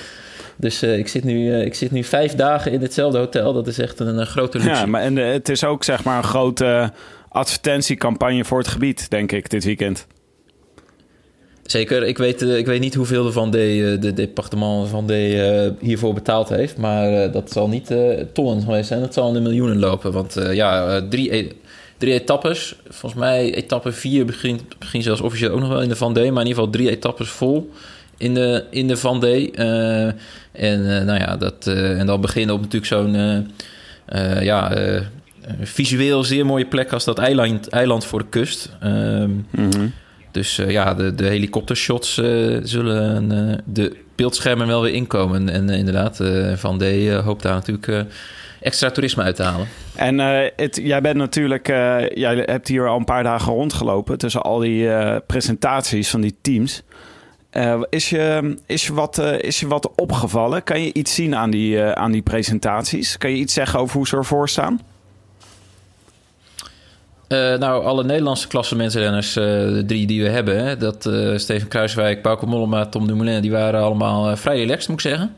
Dus 0.57 0.83
uh, 0.83 0.97
ik, 0.97 1.07
zit 1.07 1.23
nu, 1.23 1.49
uh, 1.49 1.65
ik 1.65 1.75
zit 1.75 1.91
nu 1.91 2.03
vijf 2.03 2.35
dagen 2.35 2.71
in 2.71 2.81
hetzelfde 2.81 3.17
hotel. 3.17 3.53
Dat 3.53 3.67
is 3.67 3.79
echt 3.79 3.99
een, 3.99 4.17
een 4.17 4.25
grote 4.25 4.57
luxe. 4.57 4.73
Ja, 4.73 4.85
maar 4.85 5.01
en, 5.01 5.17
uh, 5.17 5.31
het 5.31 5.49
is 5.49 5.63
ook 5.63 5.83
zeg 5.83 6.03
maar 6.03 6.17
een 6.17 6.23
grote 6.23 6.91
advertentiecampagne 7.29 8.45
voor 8.45 8.57
het 8.57 8.67
gebied, 8.67 9.09
denk 9.09 9.31
ik, 9.31 9.49
dit 9.49 9.63
weekend. 9.63 10.07
Zeker. 11.63 12.03
Ik 12.03 12.17
weet, 12.17 12.41
ik 12.41 12.65
weet 12.65 12.79
niet 12.79 12.93
hoeveel 12.93 13.23
de 13.23 13.31
Van 13.31 13.51
de, 13.51 13.97
de 13.99 14.13
departement 14.13 14.89
van 14.89 15.07
de 15.07 15.73
hiervoor 15.79 16.13
betaald 16.13 16.49
heeft. 16.49 16.77
Maar 16.77 17.31
dat 17.31 17.51
zal 17.51 17.69
niet 17.69 17.95
tonnen 18.33 18.63
geweest 18.63 18.87
zijn. 18.87 18.99
Dat 18.99 19.13
zal 19.13 19.27
in 19.27 19.33
de 19.33 19.39
miljoenen 19.39 19.79
lopen. 19.79 20.11
Want 20.11 20.35
ja, 20.51 21.01
drie 21.09 21.55
drie 21.97 22.13
etappes. 22.13 22.75
Volgens 22.89 23.21
mij 23.21 23.53
etappe 23.53 23.91
4 23.91 24.25
begint, 24.25 24.79
begint 24.79 25.03
zelfs 25.03 25.21
officieel 25.21 25.51
ook 25.51 25.59
nog 25.59 25.69
wel 25.69 25.81
in 25.81 25.89
de 25.89 25.95
Van 25.95 26.13
D. 26.13 26.15
Maar 26.15 26.23
in 26.25 26.31
ieder 26.31 26.47
geval 26.47 26.69
drie 26.69 26.89
etappes 26.89 27.29
vol 27.29 27.71
in 28.17 28.33
de, 28.33 28.65
in 28.69 28.87
de 28.87 28.97
Van 28.97 29.19
D. 29.19 29.23
Uh, 29.23 30.05
en 30.51 30.79
uh, 30.81 31.01
nou 31.03 31.19
ja, 31.19 31.37
dat, 31.37 31.67
uh, 31.67 31.99
en 31.99 32.05
dan 32.05 32.21
beginnen 32.21 32.55
op 32.55 32.61
natuurlijk 32.61 32.85
zo'n 32.85 33.47
ja, 34.41 34.71
visueel 35.61 36.23
zeer 36.23 36.45
mooie 36.45 36.65
plek 36.65 36.93
als 36.93 37.03
dat 37.03 37.17
eiland, 37.17 37.69
eiland 37.69 38.05
voor 38.05 38.19
de 38.19 38.29
kust. 38.29 38.69
Mm 38.81 39.45
-hmm. 39.51 39.93
Dus 40.31 40.55
ja, 40.55 40.93
de, 40.93 41.15
de 41.15 41.25
helikoptershots 41.25 42.13
zullen 42.63 43.61
de 43.65 43.95
beeldschermen 44.15 44.67
wel 44.67 44.81
weer 44.81 44.93
inkomen. 44.93 45.49
En 45.49 45.69
inderdaad, 45.69 46.19
Van 46.55 46.77
D 46.77 46.83
hoopt 47.23 47.43
daar 47.43 47.53
natuurlijk 47.53 48.05
extra 48.65 48.91
toerisme 48.91 49.23
uit 49.23 49.35
te 49.35 49.43
halen. 49.43 49.67
En 49.95 50.19
uh, 50.19 50.49
het, 50.55 50.79
jij 50.83 51.01
bent 51.01 51.15
natuurlijk, 51.15 51.69
uh, 51.69 52.09
jij 52.09 52.35
hebt 52.35 52.67
hier 52.67 52.87
al 52.87 52.97
een 52.97 53.05
paar 53.05 53.23
dagen 53.23 53.53
rondgelopen 53.53 54.17
tussen 54.17 54.41
al 54.41 54.59
die 54.59 54.83
uh, 54.83 55.15
presentaties 55.27 56.09
van 56.09 56.21
die 56.21 56.35
teams. 56.41 56.81
is, 57.89 58.09
je, 58.09 58.57
is, 58.65 58.87
je 58.87 58.93
wat, 58.93 59.17
is 59.39 59.59
je 59.59 59.67
wat 59.67 59.95
opgevallen? 59.95 60.63
Kan 60.63 60.81
je 60.81 60.93
iets 60.93 61.15
zien 61.15 61.35
aan 61.35 61.51
die, 61.51 61.81
aan 61.81 62.11
die 62.11 62.21
presentaties? 62.21 63.17
Kan 63.17 63.29
je 63.29 63.37
iets 63.37 63.53
zeggen 63.53 63.79
over 63.79 63.97
hoe 63.97 64.07
ze 64.07 64.17
ervoor 64.17 64.49
staan? 64.49 64.81
nou, 67.59 67.85
alle 67.85 68.03
Nederlandse 68.03 68.47
klassementsrenners, 68.47 69.33
de 69.33 69.83
drie 69.87 70.07
die 70.07 70.23
we 70.23 70.29
hebben, 70.29 70.65
hè, 70.65 70.77
dat 70.77 71.09
Steven 71.35 71.67
Kruiswijk, 71.67 72.21
Bauke 72.21 72.45
Mollema, 72.45 72.85
Tom 72.85 73.07
Dumoulin, 73.07 73.41
die 73.41 73.51
waren 73.51 73.81
allemaal 73.81 74.37
vrij 74.37 74.57
relaxed, 74.57 74.87
moet 74.89 75.03
ik 75.03 75.09
zeggen. 75.09 75.35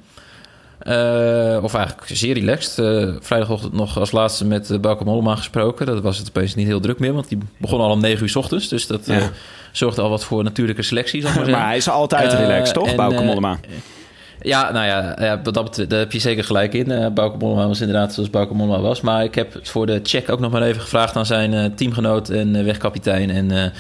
Uh, 0.88 1.63
of 1.63 1.74
eigenlijk 1.74 2.08
zeer 2.08 2.34
relaxed. 2.34 2.77
Uh, 2.77 3.15
vrijdagochtend 3.20 3.74
nog 3.74 4.00
als 4.00 4.12
laatste 4.12 4.46
met 4.46 4.70
uh, 4.70 4.79
Bauke 4.79 5.03
Mollema 5.03 5.36
gesproken. 5.36 5.86
Dat 5.86 6.01
was 6.01 6.17
het 6.17 6.27
opeens 6.27 6.56
niet 6.56 6.67
heel 6.67 6.79
druk 6.79 7.00
meer, 7.00 7.13
want 7.13 7.29
die 7.29 7.38
begon 7.58 7.79
al 7.79 7.91
om 7.91 8.01
negen 8.01 8.22
uur 8.22 8.29
s 8.29 8.36
ochtends. 8.36 8.67
Dus 8.67 8.88
dat 8.88 9.06
ja. 9.06 9.29
zorgde 9.72 10.01
al 10.01 10.10
wat 10.10 10.24
voor 10.24 10.44
natuurlijke 10.44 10.82
selectie, 10.82 11.22
zal 11.22 11.32
maar, 11.36 11.50
maar 11.58 11.65
hij 11.65 11.77
is 11.77 11.89
altijd 11.89 12.34
relaxed, 12.34 12.74
toch, 12.74 12.96
Bauke 12.96 13.24
Mollema? 13.24 13.60
Ja, 14.41 14.72
nou 14.72 14.86
ja, 14.86 15.17
ja 15.20 15.36
dat, 15.36 15.63
betreft, 15.63 15.89
daar 15.89 16.00
heb 16.00 16.12
je 16.12 16.20
zeker 16.20 16.44
gelijk 16.44 16.74
in. 16.74 16.91
Uh, 16.91 17.08
Bauke 17.08 17.38
Mollema 17.38 17.67
was 17.67 17.82
inderdaad 17.82 18.13
zoals 18.13 18.29
Bauke 18.29 18.53
Mollema 18.53 18.82
was. 18.82 19.01
Maar 19.01 19.24
ik 19.24 19.36
heb 19.36 19.60
voor 19.63 19.86
de 19.86 20.00
check 20.03 20.29
ook 20.29 20.39
nog 20.39 20.51
maar 20.51 20.62
even 20.62 20.82
gevraagd 20.82 21.15
aan 21.15 21.25
zijn 21.25 21.75
teamgenoot 21.75 22.29
en 22.29 22.65
wegkapitein. 22.65 23.29
En 23.29 23.74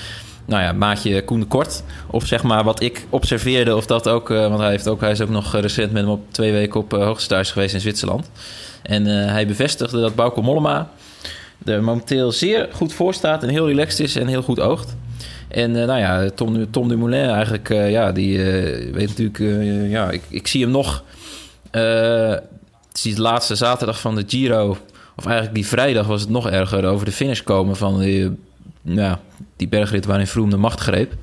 nou 0.47 0.63
ja, 0.63 0.71
maatje 0.71 1.23
Koen 1.23 1.39
de 1.39 1.45
Kort. 1.45 1.83
Of 2.07 2.25
zeg 2.25 2.43
maar 2.43 2.63
wat 2.63 2.81
ik 2.81 3.05
observeerde, 3.09 3.75
of 3.75 3.85
dat 3.85 4.09
ook... 4.09 4.29
Uh, 4.29 4.47
want 4.47 4.59
hij, 4.59 4.69
heeft 4.69 4.87
ook, 4.87 5.01
hij 5.01 5.11
is 5.11 5.21
ook 5.21 5.29
nog 5.29 5.55
recent 5.55 5.91
met 5.91 6.01
hem 6.01 6.11
op 6.11 6.21
twee 6.31 6.51
weken 6.51 6.79
op 6.79 6.93
uh, 6.93 7.03
hoogtestage 7.03 7.51
geweest 7.51 7.73
in 7.73 7.79
Zwitserland. 7.79 8.29
En 8.81 9.05
hij 9.05 9.47
bevestigde 9.47 10.01
dat 10.01 10.15
Bauke 10.15 10.41
Mollema 10.41 10.89
er 11.65 11.83
momenteel 11.83 12.31
zeer 12.31 12.67
goed 12.71 12.93
voor 12.93 13.13
staat... 13.13 13.43
en 13.43 13.49
heel 13.49 13.67
relaxed 13.67 13.99
is 13.99 14.15
en 14.15 14.27
heel 14.27 14.41
goed 14.41 14.59
oogt. 14.59 14.95
En 15.47 15.71
nou 15.71 15.99
ja, 15.99 16.29
Tom, 16.29 16.71
Tom 16.71 16.87
Dumoulin 16.87 17.29
eigenlijk, 17.29 17.67
ja, 17.69 18.11
die 18.11 18.37
weet 18.91 19.07
natuurlijk... 19.07 19.37
ja, 19.89 20.09
ik, 20.11 20.21
ik 20.29 20.47
zie 20.47 20.61
hem 20.61 20.71
nog... 20.71 21.03
het 21.71 23.05
is 23.05 23.15
de 23.15 23.21
laatste 23.21 23.55
zaterdag 23.55 23.99
van 23.99 24.15
de 24.15 24.23
Giro... 24.27 24.77
Of 25.17 25.25
eigenlijk 25.25 25.55
die 25.55 25.67
vrijdag 25.67 26.07
was 26.07 26.21
het 26.21 26.29
nog 26.29 26.49
erger 26.49 26.85
over 26.85 27.05
de 27.05 27.11
finish 27.11 27.41
komen 27.41 27.75
van 27.75 27.99
die 27.99 28.37
ja, 28.95 29.19
die 29.55 29.67
bergrit 29.67 30.05
waarin 30.05 30.27
Vroom 30.27 30.49
de 30.49 30.57
macht 30.57 30.79
greep. 30.79 31.13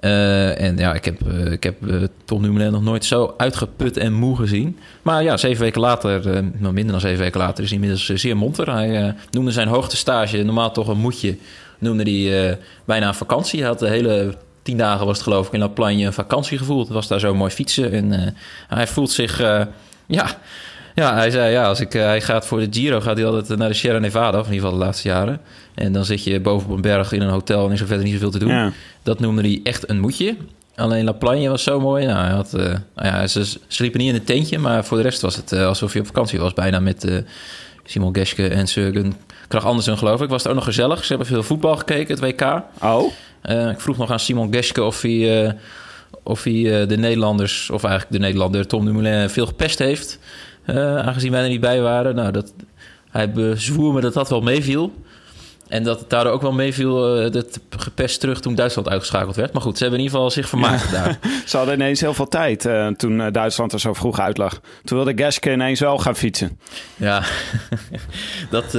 Uh, 0.00 0.60
en 0.60 0.76
ja, 0.76 0.94
ik 0.94 1.04
heb, 1.04 1.20
uh, 1.26 1.52
ik 1.52 1.62
heb 1.62 1.86
uh, 1.86 2.02
Tom 2.24 2.42
Dumoulin 2.42 2.72
nog 2.72 2.82
nooit 2.82 3.04
zo 3.04 3.34
uitgeput 3.36 3.96
en 3.96 4.12
moe 4.12 4.36
gezien. 4.36 4.78
Maar 5.02 5.22
ja, 5.22 5.36
zeven 5.36 5.62
weken 5.62 5.80
later, 5.80 6.42
nou 6.58 6.72
minder 6.72 6.92
dan 6.92 7.00
zeven 7.00 7.18
weken 7.18 7.40
later, 7.40 7.64
is 7.64 7.70
hij 7.70 7.78
inmiddels 7.78 8.06
zeer 8.06 8.36
monter. 8.36 8.72
Hij 8.72 9.14
noemde 9.30 9.50
zijn 9.50 9.68
hoogtestage, 9.68 10.42
normaal 10.42 10.72
toch 10.72 10.88
een 10.88 10.98
moedje, 10.98 11.36
noemde 11.78 12.02
hij 12.02 12.58
bijna 12.84 13.08
een 13.08 13.14
vakantie. 13.14 13.60
Hij 13.60 13.68
had 13.68 13.78
de 13.78 13.88
hele 13.88 14.34
tien 14.62 14.76
dagen, 14.76 15.06
was 15.06 15.14
het 15.16 15.24
geloof 15.24 15.46
ik, 15.46 15.52
in 15.52 15.58
La 15.58 15.68
Plagne 15.68 16.04
een 16.04 16.12
vakantiegevoel. 16.12 16.78
Het 16.78 16.88
was 16.88 17.08
daar 17.08 17.20
zo 17.20 17.34
mooi 17.34 17.50
fietsen 17.50 17.92
en 17.92 18.34
hij 18.68 18.86
voelt 18.86 19.10
zich, 19.10 19.38
ja 20.06 20.38
Ja, 20.94 21.14
hij 21.14 21.30
zei 21.30 21.52
ja, 21.52 21.64
als 21.64 21.80
ik, 21.80 21.92
hij 21.92 22.20
gaat 22.20 22.46
voor 22.46 22.58
de 22.58 22.66
Giro, 22.70 23.00
gaat 23.00 23.16
hij 23.16 23.26
altijd 23.26 23.58
naar 23.58 23.68
de 23.68 23.74
Sierra 23.74 23.98
Nevada, 23.98 24.38
of 24.38 24.46
in 24.46 24.52
ieder 24.52 24.64
geval 24.64 24.78
de 24.78 24.84
laatste 24.84 25.08
jaren. 25.08 25.40
En 25.74 25.92
dan 25.92 26.04
zit 26.04 26.24
je 26.24 26.40
boven 26.40 26.68
op 26.70 26.74
een 26.74 26.82
berg 26.82 27.12
in 27.12 27.22
een 27.22 27.28
hotel 27.28 27.66
en 27.66 27.72
is 27.72 27.80
er 27.80 27.86
verder 27.86 28.04
niet 28.04 28.14
zoveel 28.14 28.30
te 28.30 28.38
doen. 28.38 28.48
Ja. 28.48 28.72
Dat 29.02 29.20
noemde 29.20 29.42
hij 29.42 29.60
echt 29.62 29.90
een 29.90 30.00
moedje. 30.00 30.36
Alleen 30.76 31.04
La 31.04 31.12
Plagne 31.12 31.48
was 31.48 31.62
zo 31.62 31.80
mooi. 31.80 32.06
Nou, 32.06 32.24
hij 32.24 32.34
had, 32.34 32.52
uh, 32.54 32.62
nou 32.62 32.80
ja, 32.94 33.26
ze 33.26 33.58
sliepen 33.68 34.00
niet 34.00 34.08
in 34.08 34.14
een 34.14 34.24
tentje, 34.24 34.58
maar 34.58 34.84
voor 34.84 34.96
de 34.96 35.02
rest 35.02 35.20
was 35.20 35.36
het 35.36 35.52
uh, 35.52 35.66
alsof 35.66 35.92
je 35.92 36.00
op 36.00 36.06
vakantie 36.06 36.38
was. 36.38 36.52
Bijna 36.52 36.80
met 36.80 37.04
uh, 37.04 37.16
Simon 37.84 38.14
Geske 38.14 38.48
en 38.48 38.66
Surgen 38.66 39.14
Krach 39.48 39.64
Andersen, 39.64 39.98
geloof 39.98 40.22
ik. 40.22 40.28
Was 40.28 40.42
het 40.42 40.48
ook 40.48 40.56
nog 40.56 40.64
gezellig. 40.64 41.00
Ze 41.00 41.08
hebben 41.08 41.26
veel 41.26 41.42
voetbal 41.42 41.76
gekeken, 41.76 42.20
het 42.20 42.24
WK. 42.24 42.62
Oh? 42.82 43.12
ik 43.70 43.80
vroeg 43.80 43.96
nog 43.96 44.10
aan 44.10 44.20
Simon 44.20 44.54
Geske 44.54 44.82
of 44.82 45.02
hij, 45.02 45.56
of 46.22 46.42
hij 46.42 46.86
de 46.86 46.96
Nederlanders, 46.96 47.70
of 47.70 47.84
eigenlijk 47.84 48.12
de 48.12 48.18
Nederlander 48.18 48.66
Tom 48.66 48.84
Dumoulin, 48.84 49.30
veel 49.30 49.46
gepest 49.46 49.78
heeft. 49.78 50.18
Aangezien 50.66 51.32
wij 51.32 51.42
er 51.42 51.48
niet 51.48 51.60
bij 51.60 51.80
waren. 51.80 52.14
Nou, 52.14 52.32
dat, 52.32 52.52
hij 53.10 53.30
bezwoer 53.30 53.94
me 53.94 54.00
dat 54.00 54.12
dat 54.12 54.28
wel 54.28 54.40
meeviel. 54.40 54.92
En 55.72 55.82
dat 55.82 56.00
het 56.00 56.10
daardoor 56.10 56.32
ook 56.32 56.42
wel 56.42 56.52
meeviel, 56.52 57.24
uh, 57.24 57.30
dat 57.30 57.60
gepest 57.70 58.20
terug 58.20 58.40
toen 58.40 58.54
Duitsland 58.54 58.88
uitgeschakeld 58.88 59.36
werd. 59.36 59.52
Maar 59.52 59.62
goed, 59.62 59.76
ze 59.76 59.82
hebben 59.82 60.00
in 60.00 60.04
ieder 60.04 60.18
geval 60.18 60.34
zich 60.34 60.48
vermaakt 60.48 60.90
ja. 60.90 60.90
daar. 60.90 61.18
ze 61.46 61.56
hadden 61.56 61.74
ineens 61.74 62.00
heel 62.00 62.14
veel 62.14 62.28
tijd 62.28 62.64
uh, 62.64 62.86
toen 62.86 63.20
uh, 63.20 63.26
Duitsland 63.30 63.72
er 63.72 63.80
zo 63.80 63.92
vroeg 63.92 64.20
uit 64.20 64.38
lag. 64.38 64.60
Toen 64.84 64.96
wilde 64.96 65.22
Geske 65.22 65.52
ineens 65.52 65.80
wel 65.80 65.98
gaan 65.98 66.16
fietsen. 66.16 66.58
Ja, 66.96 67.22
dat, 68.50 68.72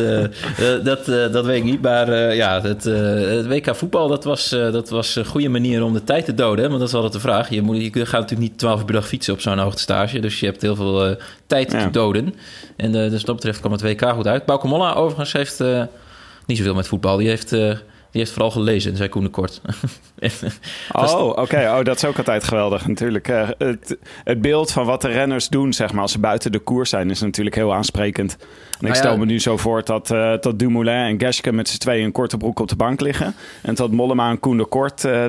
dat, 0.84 1.06
dat 1.06 1.46
weet 1.46 1.58
ik 1.58 1.64
niet. 1.64 1.82
Maar 1.82 2.36
ja, 2.36 2.62
het, 2.62 2.84
het, 2.84 3.48
WK 3.48 3.76
voetbal, 3.76 4.08
dat 4.08 4.24
was, 4.24 4.50
dat 4.50 4.90
was 4.90 5.16
een 5.16 5.26
goede 5.26 5.50
manier 5.50 5.84
om 5.84 5.94
de 5.94 6.04
tijd 6.04 6.26
te 6.26 6.34
doden. 6.34 6.64
Hè? 6.64 6.68
Want 6.68 6.80
dat 6.80 6.90
is 6.90 6.96
altijd 6.96 7.14
de 7.14 7.20
vraag. 7.20 7.50
Je, 7.50 7.62
moet, 7.62 7.78
je 7.82 7.92
gaat 7.92 8.22
natuurlijk 8.22 8.50
niet 8.50 8.58
12 8.58 8.80
uur 8.80 8.86
per 8.86 8.94
dag 8.94 9.08
fietsen 9.08 9.34
op 9.34 9.42
zo'n 9.42 9.58
hoogtestage. 9.58 10.20
Dus 10.20 10.40
je 10.40 10.46
hebt 10.46 10.62
heel 10.62 10.76
veel 10.76 11.16
tijd 11.48 11.72
ja. 11.72 11.84
te 11.84 11.90
doden. 11.90 12.36
En 12.76 12.92
dus 12.92 13.12
wat 13.12 13.26
dat 13.26 13.36
betreft 13.36 13.60
kwam 13.60 13.72
het 13.72 13.82
WK 13.82 14.10
goed 14.10 14.28
uit. 14.28 14.46
Bauke 14.46 14.68
Molla 14.68 14.94
overigens 14.94 15.34
heeft 15.34 15.60
niet 16.46 16.58
zoveel 16.58 16.76
met 16.76 16.88
voetbal. 16.88 17.18
Die 17.18 17.28
heeft, 17.28 17.54
uh, 17.54 17.78
die 18.14 18.22
heeft 18.22 18.34
vooral 18.34 18.52
gelezen, 18.52 18.98
zei 18.98 19.10
Koen 19.10 19.24
de 19.24 19.30
Kort. 19.30 19.62
oh, 20.92 21.28
oké. 21.28 21.42
Okay. 21.42 21.80
Oh, 21.80 21.86
dat 21.86 21.96
is 21.96 22.06
ook 22.06 22.18
altijd 22.18 22.44
geweldig 22.44 22.88
natuurlijk. 22.88 23.28
Uh, 23.28 23.50
het, 23.58 23.98
het, 24.24 24.42
beeld 24.42 24.72
van 24.72 24.86
wat 24.86 25.02
de 25.02 25.08
renners 25.08 25.48
doen, 25.48 25.74
zeg 25.74 25.92
maar, 25.92 26.02
als 26.02 26.12
ze 26.12 26.20
buiten 26.20 26.52
de 26.52 26.60
koers 26.60 26.90
zijn, 26.90 27.10
is 27.10 27.22
natuurlijk 27.22 27.56
heel 27.56 27.74
aansprekend. 27.74 28.38
En 28.40 28.90
ik 28.90 28.96
Nou 28.96 28.96
stel 28.96 29.18
me 29.18 29.26
nu 29.26 29.40
zo 29.40 29.58
voor 29.58 29.84
dat, 29.84 30.12
uh, 30.12 30.34
dat 30.40 30.60
Dumoulin 30.60 30.94
en 30.94 31.20
Geske 31.20 31.52
met 31.52 31.70
z'n 31.70 31.78
tweeën 31.78 32.06
een 32.06 32.12
korte 32.12 32.38
broek 32.38 32.60
op 32.60 32.68
de 32.68 32.76
bank 32.76 33.02
liggen. 33.02 33.36
En 33.62 33.76
dat 33.76 33.92
Mollema 33.92 34.30
en 34.30 34.40
Koen 34.40 34.58
de 34.58 34.66
Kort 34.66 35.04
uh, 35.04 35.24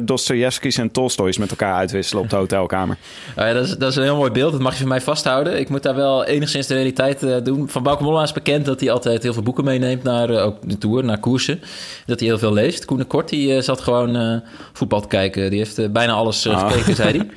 en 0.78 0.90
Tolstoys 0.92 1.38
met 1.38 1.50
elkaar 1.50 1.74
uitwisselen 1.74 2.22
op 2.22 2.30
de 2.30 2.36
hotelkamer. 2.36 2.96
Nou 3.36 3.48
ja, 3.48 3.54
dat, 3.54 3.64
is, 3.64 3.76
dat 3.76 3.90
is 3.90 3.96
een 3.96 4.02
heel 4.02 4.16
mooi 4.16 4.30
beeld. 4.30 4.52
Dat 4.52 4.60
mag 4.60 4.72
je 4.72 4.78
van 4.78 4.88
mij 4.88 5.00
vasthouden. 5.00 5.58
Ik 5.58 5.68
moet 5.68 5.82
daar 5.82 5.94
wel 5.94 6.24
enigszins 6.24 6.66
de 6.66 6.74
realiteit 6.74 7.44
doen. 7.44 7.68
Van 7.68 7.82
Bauke 7.82 8.02
Mollema 8.02 8.22
is 8.22 8.32
bekend 8.32 8.64
dat 8.64 8.80
hij 8.80 8.90
altijd 8.90 9.22
heel 9.22 9.32
veel 9.32 9.42
boeken 9.42 9.64
meeneemt 9.64 10.02
naar 10.02 10.30
ook 10.30 10.56
de 10.62 10.78
Tour, 10.78 11.04
naar 11.04 11.18
koersen. 11.18 11.60
Dat 12.06 12.20
hij 12.20 12.28
heel 12.28 12.38
veel 12.38 12.52
leest. 12.52 12.73
Koen 12.84 12.98
de 12.98 13.04
Kort 13.04 13.28
die, 13.28 13.56
uh, 13.56 13.62
zat 13.62 13.80
gewoon 13.80 14.16
uh, 14.16 14.36
voetbal 14.72 15.00
te 15.00 15.08
kijken. 15.08 15.50
Die 15.50 15.58
heeft 15.58 15.92
bijna 15.92 16.12
alles 16.12 16.46
Ah. 16.46 16.70
gekeken, 16.70 16.94
zei 16.94 17.18
hij. 17.18 17.28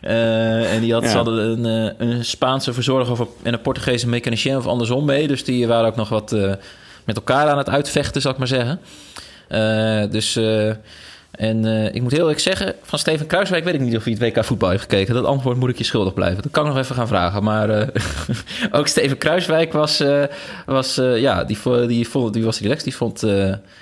En 0.74 0.80
die 0.80 0.92
had, 0.92 1.02
ja. 1.02 1.08
ze 1.08 1.16
hadden 1.16 1.64
een, 1.64 1.94
een, 1.98 2.24
Spaanse 2.24 2.72
verzorger 2.72 3.12
of, 3.12 3.28
en 3.42 3.52
een 3.52 3.60
Portugese 3.60 4.08
mechanicien 4.08 4.56
of 4.56 4.66
andersom 4.66 5.04
mee. 5.04 5.28
Dus 5.28 5.44
die 5.44 5.66
waren 5.66 5.86
ook 5.86 5.96
nog 5.96 6.08
wat 6.08 6.30
met 7.04 7.16
elkaar 7.16 7.48
aan 7.48 7.58
het 7.58 7.68
uitvechten, 7.68 8.20
zal 8.20 8.32
ik 8.32 8.38
maar 8.38 8.46
zeggen. 8.46 8.80
Dus. 10.10 10.38
En 11.36 11.64
uh, 11.64 11.94
ik 11.94 12.02
moet 12.02 12.10
heel 12.10 12.20
eerlijk 12.20 12.40
zeggen, 12.40 12.74
van 12.82 12.98
Steven 12.98 13.26
Kruiswijk 13.26 13.64
weet 13.64 13.74
ik 13.74 13.80
niet 13.80 13.96
of 13.96 14.04
hij 14.04 14.16
het 14.18 14.36
WK 14.36 14.44
voetbal 14.44 14.70
heeft 14.70 14.82
gekeken. 14.82 15.14
Dat 15.14 15.24
antwoord 15.24 15.56
moet 15.56 15.70
ik 15.70 15.78
je 15.78 15.84
schuldig 15.84 16.14
blijven. 16.14 16.42
Dat 16.42 16.52
kan 16.52 16.66
ik 16.66 16.72
nog 16.72 16.82
even 16.82 16.94
gaan 16.94 17.08
vragen. 17.08 17.42
Maar 17.42 17.70
uh, 17.70 17.86
ook 18.78 18.86
Steven 18.86 19.18
Kruiswijk 19.18 19.72
was, 19.72 20.00
uh, 20.00 20.24
was 20.66 20.94
ja, 20.94 21.44
die, 21.44 21.58
die, 21.86 22.08
vond, 22.08 22.32
die 22.32 22.44
was 22.44 22.60
relaxed. 22.60 22.84
Die 22.84 22.96
vond, 22.96 23.24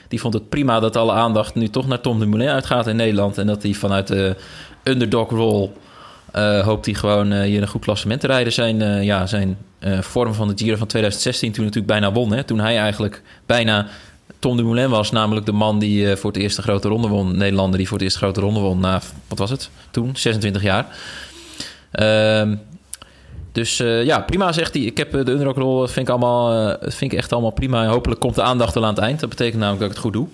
die 0.08 0.20
vond 0.20 0.34
het 0.34 0.48
prima 0.48 0.80
dat 0.80 0.96
alle 0.96 1.12
aandacht 1.12 1.54
nu 1.54 1.68
toch 1.68 1.86
naar 1.86 2.00
Tom 2.00 2.18
de 2.18 2.26
Moulin 2.26 2.48
uitgaat 2.48 2.86
in 2.86 2.96
Nederland. 2.96 3.38
En 3.38 3.46
dat 3.46 3.62
hij 3.62 3.72
vanuit 3.72 4.06
de 4.06 4.36
underdog 4.82 5.30
rol 5.30 5.72
hoopt 6.62 6.86
hij 6.86 6.94
gewoon 6.94 7.32
hier 7.32 7.62
een 7.62 7.68
goed 7.68 7.84
klassement 7.84 8.20
te 8.20 8.26
rijden. 8.26 8.52
Zijn, 8.52 9.04
ja, 9.04 9.26
zijn 9.26 9.56
vorm 10.00 10.34
van 10.34 10.48
de 10.48 10.54
Giro 10.56 10.76
van 10.76 10.86
2016 10.86 11.52
toen 11.52 11.64
natuurlijk 11.64 11.92
bijna 11.92 12.12
won. 12.12 12.32
Hè? 12.32 12.44
Toen 12.44 12.60
hij 12.60 12.78
eigenlijk 12.78 13.22
bijna 13.46 13.86
Tom 14.44 14.56
Dumoulin 14.56 14.90
was. 14.90 15.10
Namelijk 15.10 15.46
de 15.46 15.52
man 15.52 15.78
die 15.78 16.16
voor 16.16 16.32
het 16.32 16.40
eerst 16.40 16.56
de 16.56 16.62
grote 16.62 16.88
ronde 16.88 17.08
won. 17.08 17.36
Nederlander 17.36 17.78
die 17.78 17.88
voor 17.88 17.96
het 17.96 18.06
eerst 18.06 18.16
grote 18.16 18.40
ronde 18.40 18.60
won 18.60 18.80
na, 18.80 19.00
wat 19.28 19.38
was 19.38 19.50
het 19.50 19.70
toen? 19.90 20.10
26 20.16 20.62
jaar. 20.62 20.96
Ehm, 21.90 22.56
dus 23.52 23.76
ja, 24.04 24.20
prima 24.20 24.52
zegt 24.52 24.74
hij. 24.74 24.82
Ik 24.82 24.96
heb 24.96 25.10
de 25.10 25.18
underdog 25.18 25.56
rol, 25.56 25.86
vind 25.86 26.08
ik, 26.08 26.08
allemaal, 26.08 26.76
vind 26.80 27.12
ik 27.12 27.18
echt 27.18 27.32
allemaal 27.32 27.50
prima. 27.50 27.86
Hopelijk 27.86 28.20
komt 28.20 28.34
de 28.34 28.42
aandacht 28.42 28.74
wel 28.74 28.84
aan 28.84 28.94
het 28.94 28.98
eind. 28.98 29.20
Dat 29.20 29.28
betekent 29.28 29.60
namelijk 29.60 29.80
dat 29.80 29.88
ik 29.90 29.96
het 29.96 30.04
goed 30.04 30.12
doe. 30.12 30.28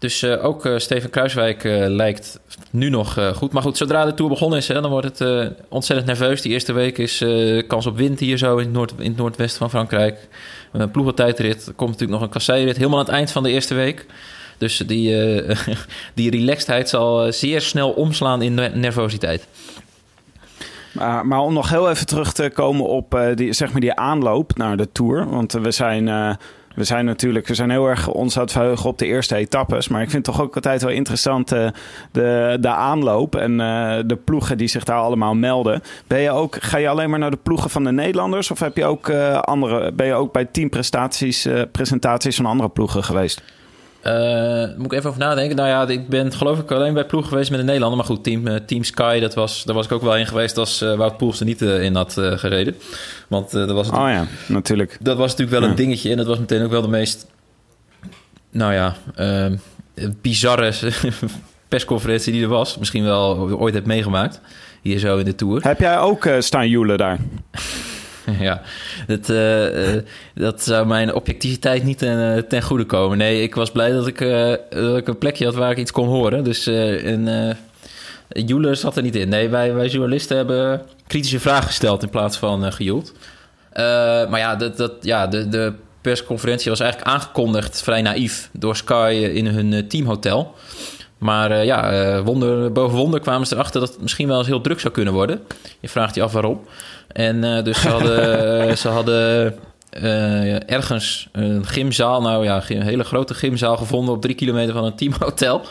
Dus 0.00 0.22
uh, 0.22 0.44
ook 0.44 0.66
uh, 0.66 0.78
Steven 0.78 1.10
Kruiswijk 1.10 1.64
uh, 1.64 1.86
lijkt 1.86 2.40
nu 2.70 2.88
nog 2.88 3.18
goed. 3.34 3.52
Maar 3.52 3.62
goed, 3.62 3.76
zodra 3.76 4.04
de 4.04 4.14
Tour 4.14 4.30
begonnen 4.30 4.58
is, 4.58 4.68
hè, 4.68 4.80
dan 4.80 4.90
wordt 4.90 5.18
het 5.18 5.52
ontzettend 5.68 6.08
nerveus. 6.08 6.42
Die 6.42 6.52
eerste 6.52 6.72
week 6.72 6.98
is 6.98 7.24
kans 7.66 7.86
op 7.86 7.96
wind 7.96 8.20
hier 8.20 8.38
zo 8.38 8.56
in 8.56 8.64
het, 8.64 8.72
noord, 8.72 8.92
in 8.98 9.06
het 9.06 9.16
noordwesten 9.16 9.58
van 9.58 9.70
Frankrijk. 9.70 10.28
Een 10.72 10.90
ploegentijdrit. 10.90 11.66
Er 11.66 11.72
komt 11.72 11.90
natuurlijk 11.90 12.18
nog 12.18 12.28
een 12.28 12.34
kasseirit 12.34 12.76
helemaal 12.76 12.98
aan 12.98 13.04
het 13.04 13.14
eind 13.14 13.30
van 13.30 13.42
de 13.42 13.50
eerste 13.50 13.74
week. 13.74 14.06
Dus 14.58 14.76
die, 14.76 15.16
die 16.14 16.30
relaxedheid 16.30 16.88
zal 16.88 17.32
zeer 17.32 17.60
snel 17.60 17.90
omslaan 17.90 18.42
in 18.42 18.54
nervositeit. 18.54 19.46
Maar, 20.92 21.26
maar, 21.26 21.40
om 21.40 21.52
nog 21.52 21.70
heel 21.70 21.90
even 21.90 22.06
terug 22.06 22.32
te 22.32 22.50
komen 22.54 22.86
op 22.86 23.18
die, 23.34 23.52
zeg 23.52 23.72
maar 23.72 23.80
die 23.80 23.94
aanloop 23.94 24.56
naar 24.56 24.76
de 24.76 24.92
Tour. 24.92 25.30
Want 25.30 25.52
we 25.52 25.70
zijn, 25.70 26.38
we 26.74 26.84
zijn 26.84 27.04
natuurlijk 27.04 27.46
we 27.46 27.54
zijn 27.54 27.70
heel 27.70 27.86
erg 27.86 28.08
ons 28.08 28.36
aan 28.36 28.42
het 28.42 28.52
verheugen 28.52 28.90
op 28.90 28.98
de 28.98 29.06
eerste 29.06 29.36
etappes. 29.36 29.88
Maar 29.88 30.02
ik 30.02 30.10
vind 30.10 30.24
toch 30.24 30.40
ook 30.40 30.54
altijd 30.54 30.82
wel 30.82 30.90
interessant 30.90 31.52
uh, 31.52 31.68
de, 32.12 32.56
de 32.60 32.68
aanloop 32.68 33.36
en 33.36 33.56
de 34.06 34.18
ploegen 34.24 34.58
die 34.58 34.68
zich 34.68 34.84
daar 34.84 34.98
allemaal 34.98 35.34
melden. 35.34 35.82
Ben 36.06 36.20
je 36.20 36.30
ook, 36.30 36.56
ga 36.60 36.78
je 36.78 36.88
alleen 36.88 37.10
maar 37.10 37.18
naar 37.18 37.30
de 37.30 37.38
ploegen 37.42 37.70
van 37.70 37.84
de 37.84 37.92
Nederlanders? 37.92 38.50
Of 38.50 38.60
heb 38.60 38.76
je 38.76 38.84
ook, 38.84 39.10
andere, 39.40 39.92
ben 39.92 40.06
je 40.06 40.14
ook 40.14 40.32
bij 40.32 40.44
teamprestaties 40.44 41.48
presentaties 41.72 42.36
van 42.36 42.46
andere 42.46 42.68
ploegen 42.68 43.04
geweest? 43.04 43.42
Uh, 44.06 44.76
moet 44.76 44.86
ik 44.86 44.92
even 44.92 45.08
over 45.08 45.20
nadenken. 45.20 45.56
Nou 45.56 45.68
ja, 45.68 45.88
ik 45.88 46.08
ben 46.08 46.32
geloof 46.32 46.58
ik 46.58 46.70
alleen 46.70 46.94
bij 46.94 47.04
ploeg 47.04 47.28
geweest 47.28 47.50
met 47.50 47.58
de 47.58 47.64
Nederlander. 47.64 47.98
Maar 47.98 48.06
goed, 48.06 48.24
Team, 48.24 48.46
uh, 48.46 48.54
team 48.54 48.84
Sky, 48.84 49.20
dat 49.20 49.34
was, 49.34 49.64
daar 49.64 49.74
was 49.74 49.86
ik 49.86 49.92
ook 49.92 50.02
wel 50.02 50.16
in 50.16 50.26
geweest 50.26 50.56
als 50.56 50.82
uh, 50.82 50.94
Wout 50.94 51.16
Poels 51.16 51.40
er 51.40 51.46
niet 51.46 51.62
in 51.62 51.94
had 51.94 52.12
gereden. 52.12 52.76
Want 53.28 53.50
dat 53.50 53.70
was 53.70 53.90
Oh 53.90 53.94
ja, 53.94 54.26
natuurlijk. 54.46 54.98
Dat 55.00 55.16
was 55.16 55.30
natuurlijk 55.30 55.58
wel 55.58 55.62
ja. 55.62 55.68
een 55.68 55.76
dingetje. 55.76 56.10
En 56.10 56.16
dat 56.16 56.26
was 56.26 56.38
meteen 56.38 56.62
ook 56.62 56.70
wel 56.70 56.82
de 56.82 56.88
meest, 56.88 57.26
nou 58.50 58.72
ja, 58.72 58.96
bizarre 60.20 60.72
persconferentie 61.68 62.32
die 62.32 62.42
er 62.42 62.48
was. 62.48 62.78
Misschien 62.78 63.04
wel 63.04 63.50
ooit 63.58 63.74
heb 63.74 63.86
meegemaakt. 63.86 64.40
Hier 64.82 64.98
zo 64.98 65.16
in 65.16 65.24
de 65.24 65.34
Tour. 65.34 65.62
Heb 65.62 65.80
jij 65.80 65.98
ook 65.98 66.28
staan 66.38 66.68
joelen 66.68 66.98
daar? 66.98 67.18
Ja, 68.48 68.62
dat, 69.06 69.28
uh, 69.28 69.94
uh, 69.94 70.02
dat 70.34 70.62
zou 70.62 70.86
mijn 70.86 71.14
objectiviteit 71.14 71.84
niet 71.84 71.98
ten, 71.98 72.36
uh, 72.36 72.42
ten, 72.42 72.62
goede 72.62 72.84
komen. 72.84 73.18
Nee, 73.18 73.42
ik 73.42 73.54
was 73.54 73.70
blij 73.70 73.90
dat 73.90 74.06
ik, 74.06 74.18
dat 74.70 74.96
ik 74.96 75.08
een 75.08 75.18
plekje 75.18 75.44
had 75.44 75.54
waar 75.54 75.70
ik 75.70 75.78
iets 75.78 75.92
kon 75.92 76.08
horen. 76.08 76.44
Dus 76.44 76.66
een 76.66 77.56
zat 78.76 78.96
er 78.96 79.02
niet 79.02 79.16
in. 79.16 79.28
Nee, 79.28 79.48
wij, 79.48 79.74
wij 79.74 79.86
journalisten 79.86 80.36
hebben 80.36 80.82
kritische 81.06 81.40
vragen 81.40 81.66
gesteld 81.66 82.02
in 82.02 82.10
plaats 82.10 82.36
van 82.36 82.72
gejoeld. 82.72 83.12
maar 84.28 84.38
ja, 84.38 84.56
dat, 84.56 84.76
dat, 84.76 84.92
ja 85.00 85.26
de, 85.26 85.48
de 85.48 85.72
persconferentie 86.00 86.70
was 86.70 86.80
eigenlijk 86.80 87.10
aangekondigd 87.10 87.82
vrij 87.82 88.02
naïef 88.02 88.48
door 88.52 88.76
Sky 88.76 89.30
in 89.34 89.46
hun 89.46 89.88
teamhotel. 89.88 90.54
Maar 91.20 91.64
ja, 91.64 92.22
wonder 92.22 92.72
boven 92.72 92.98
wonder 92.98 93.20
kwamen 93.20 93.46
ze 93.46 93.54
erachter 93.54 93.80
dat 93.80 93.92
het 93.92 94.02
misschien 94.02 94.28
wel 94.28 94.38
eens 94.38 94.46
heel 94.46 94.60
druk 94.60 94.80
zou 94.80 94.92
kunnen 94.92 95.14
worden. 95.14 95.40
Je 95.80 95.88
vraagt 95.88 96.14
je 96.14 96.22
af 96.22 96.32
waarom. 96.32 96.60
En 97.12 97.44
uh, 97.44 97.64
dus 97.64 97.80
ze 97.80 97.88
hadden, 97.88 98.78
ze 98.78 98.88
hadden 98.88 99.54
ergens 100.68 101.28
een 101.32 101.66
gymzaal, 101.66 102.22
nou 102.22 102.44
ja, 102.44 102.62
een 102.68 102.82
hele 102.82 103.04
grote 103.04 103.34
gymzaal 103.34 103.76
gevonden 103.76 104.14
op 104.14 104.22
drie 104.22 104.34
kilometer 104.34 104.74
van 104.74 104.84
een 104.84 104.94
teamhotel. 104.94 105.62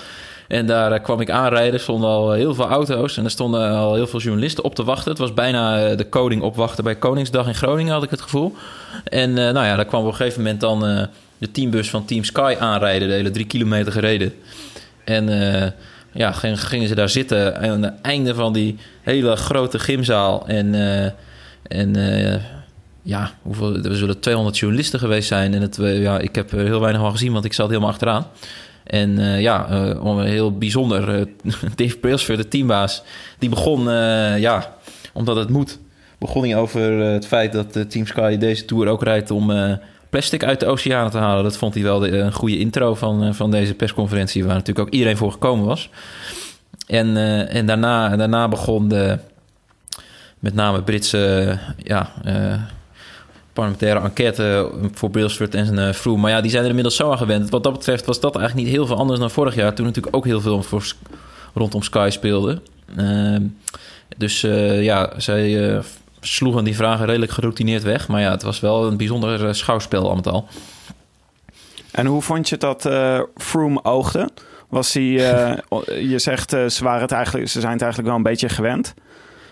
En 0.48 0.66
daar 0.66 1.00
kwam 1.00 1.22
ik 1.22 1.30
aanrijden, 1.30 1.74
er 1.74 1.80
stonden 1.80 2.10
al 2.10 2.32
heel 2.32 2.54
veel 2.54 2.68
auto's 2.68 3.18
en 3.18 3.24
er 3.24 3.32
stonden 3.32 3.72
al 3.72 3.94
heel 3.94 4.08
veel 4.08 4.20
journalisten 4.20 4.64
op 4.64 4.76
te 4.76 4.84
wachten. 4.84 5.10
Het 5.10 5.20
was 5.20 5.34
bijna 5.34 5.96
de 5.96 6.10
koning 6.10 6.42
opwachten 6.42 6.84
bij 6.84 6.96
Koningsdag 6.96 7.48
in 7.48 7.56
Groningen, 7.56 7.94
had 7.94 8.04
ik 8.04 8.10
het 8.10 8.22
gevoel. 8.22 8.56
En 9.04 9.34
nou 9.34 9.66
ja, 9.66 9.76
daar 9.76 9.86
kwam 9.86 10.02
op 10.02 10.08
een 10.08 10.16
gegeven 10.16 10.42
moment 10.42 10.62
dan 10.62 11.08
de 11.38 11.52
teambus 11.52 11.90
van 11.90 12.06
Team 12.06 12.24
Sky 12.24 12.56
aanrijden, 12.60 13.08
de 13.08 13.14
hele 13.14 13.32
drie 13.32 13.46
kilometer 13.46 13.92
gereden. 13.92 14.34
En 15.10 15.30
ja, 16.12 16.32
gingen 16.32 16.88
ze 16.88 16.96
daar 16.96 17.10
zitten 17.10 17.60
aan 17.60 17.84
het 17.84 17.94
einde 18.02 18.36
van 18.36 18.54
die 18.54 18.78
hele 19.02 19.36
grote 19.36 19.80
gymzaal. 19.80 20.48
En, 20.48 20.74
uh, 20.74 21.06
en 21.64 21.98
uh, 21.98 22.36
ja, 23.02 23.32
hoeveel, 23.42 23.76
er 23.76 23.96
zullen 23.96 24.20
200 24.20 24.58
journalisten 24.58 25.00
geweest 25.00 25.28
zijn. 25.28 25.54
En 25.54 25.62
het, 25.62 25.78
uh, 25.78 26.02
ja, 26.02 26.20
ik 26.20 26.36
heb 26.36 26.52
heel 26.52 26.80
weinig 26.80 27.02
van 27.02 27.12
gezien, 27.12 27.34
want 27.34 27.46
ik 27.46 27.54
zat 27.54 27.68
helemaal 27.68 27.90
achteraan. 27.90 28.28
En 28.84 29.42
ja, 29.42 29.68
heel 30.18 30.58
bijzonder. 30.58 31.28
Dave 31.76 31.98
Brailsford, 31.98 32.38
de 32.38 32.48
teambaas, 32.48 33.04
die 33.40 33.50
begon, 33.50 33.84
ja, 34.40 34.76
omdat 35.14 35.36
het 35.36 35.50
moet, 35.50 35.80
begon 36.20 36.44
hij 36.44 36.56
over 36.56 36.82
het 36.92 37.28
feit 37.28 37.52
dat 37.52 37.90
Team 37.90 38.06
Sky 38.06 38.38
deze 38.38 38.66
Tour 38.66 38.88
ook 38.88 39.04
rijdt 39.04 39.32
om 39.32 39.52
plastic 40.10 40.44
uit 40.44 40.60
de 40.60 40.66
oceanen 40.66 41.12
te 41.12 41.18
halen. 41.18 41.44
Dat 41.44 41.58
vond 41.58 41.74
hij 41.74 41.84
wel 41.84 42.08
een 42.08 42.34
goede 42.34 42.60
intro 42.60 42.96
van, 42.96 43.36
van 43.36 43.52
deze 43.52 43.74
persconferentie, 43.74 44.46
waar 44.46 44.56
natuurlijk 44.56 44.88
ook 44.88 44.94
iedereen 44.94 45.18
voor 45.18 45.32
gekomen 45.32 45.66
was. 45.66 45.90
En, 46.88 47.18
en 47.48 47.66
daarna, 47.66 48.16
daarna 48.16 48.48
begon 48.48 48.88
de, 48.88 49.18
met 50.40 50.54
name 50.54 50.82
Britse 50.82 51.58
ja, 51.84 52.12
parlementaire 53.54 54.00
enquête 54.00 54.72
voor 54.94 55.10
Brailsford 55.10 55.56
en 55.56 55.94
Froome. 55.94 56.22
Maar 56.22 56.32
ja, 56.32 56.42
die 56.42 56.52
zijn 56.52 56.64
er 56.64 56.70
inmiddels 56.70 56.96
zo 56.96 57.12
aan 57.12 57.18
gewend. 57.18 57.50
Wat 57.50 57.64
dat 57.64 57.74
betreft 57.74 58.06
was 58.06 58.20
dat 58.20 58.36
eigenlijk 58.36 58.66
niet 58.66 58.76
heel 58.76 58.86
veel 58.86 58.98
anders 58.98 59.20
dan 59.20 59.32
vorig 59.32 59.56
jaar. 59.56 59.74
Toen 59.74 59.86
natuurlijk 59.86 60.16
ook 60.16 60.26
heel 60.26 60.42
veel 60.42 60.64
rondom 61.54 61.82
Sky 61.82 62.08
speelde. 62.12 62.62
Ehm, 62.96 63.44
dus 64.18 64.42
ja, 64.82 65.14
zij 65.18 65.82
sloegen 66.22 66.64
die 66.64 66.76
vragen 66.76 67.06
redelijk 67.06 67.32
geroutineerd 67.32 67.84
weg. 67.84 68.08
Maar 68.08 68.22
ja, 68.22 68.32
het 68.32 68.42
was 68.42 68.60
wel 68.60 68.88
een 68.88 68.98
bijzonder 68.98 69.56
schouwspel 69.56 70.10
al 70.10 70.16
met 70.16 70.28
al. 70.28 70.48
En 71.92 72.06
hoe 72.06 72.22
vond 72.22 72.50
je 72.50 72.58
dat 72.58 72.86
uh, 72.86 73.22
Froome 73.36 73.84
oogde? 73.84 74.30
Was 74.70 74.94
hij, 74.94 75.04
je 76.14 76.20
zegt, 76.20 76.50
ze, 76.50 76.80
waren 76.84 77.02
het 77.02 77.12
eigenlijk, 77.12 77.50
ze 77.50 77.60
zijn 77.60 77.74
het 77.74 77.82
eigenlijk 77.82 78.12
wel 78.12 78.18
een 78.18 78.32
beetje 78.32 78.50
gewend. 78.50 78.94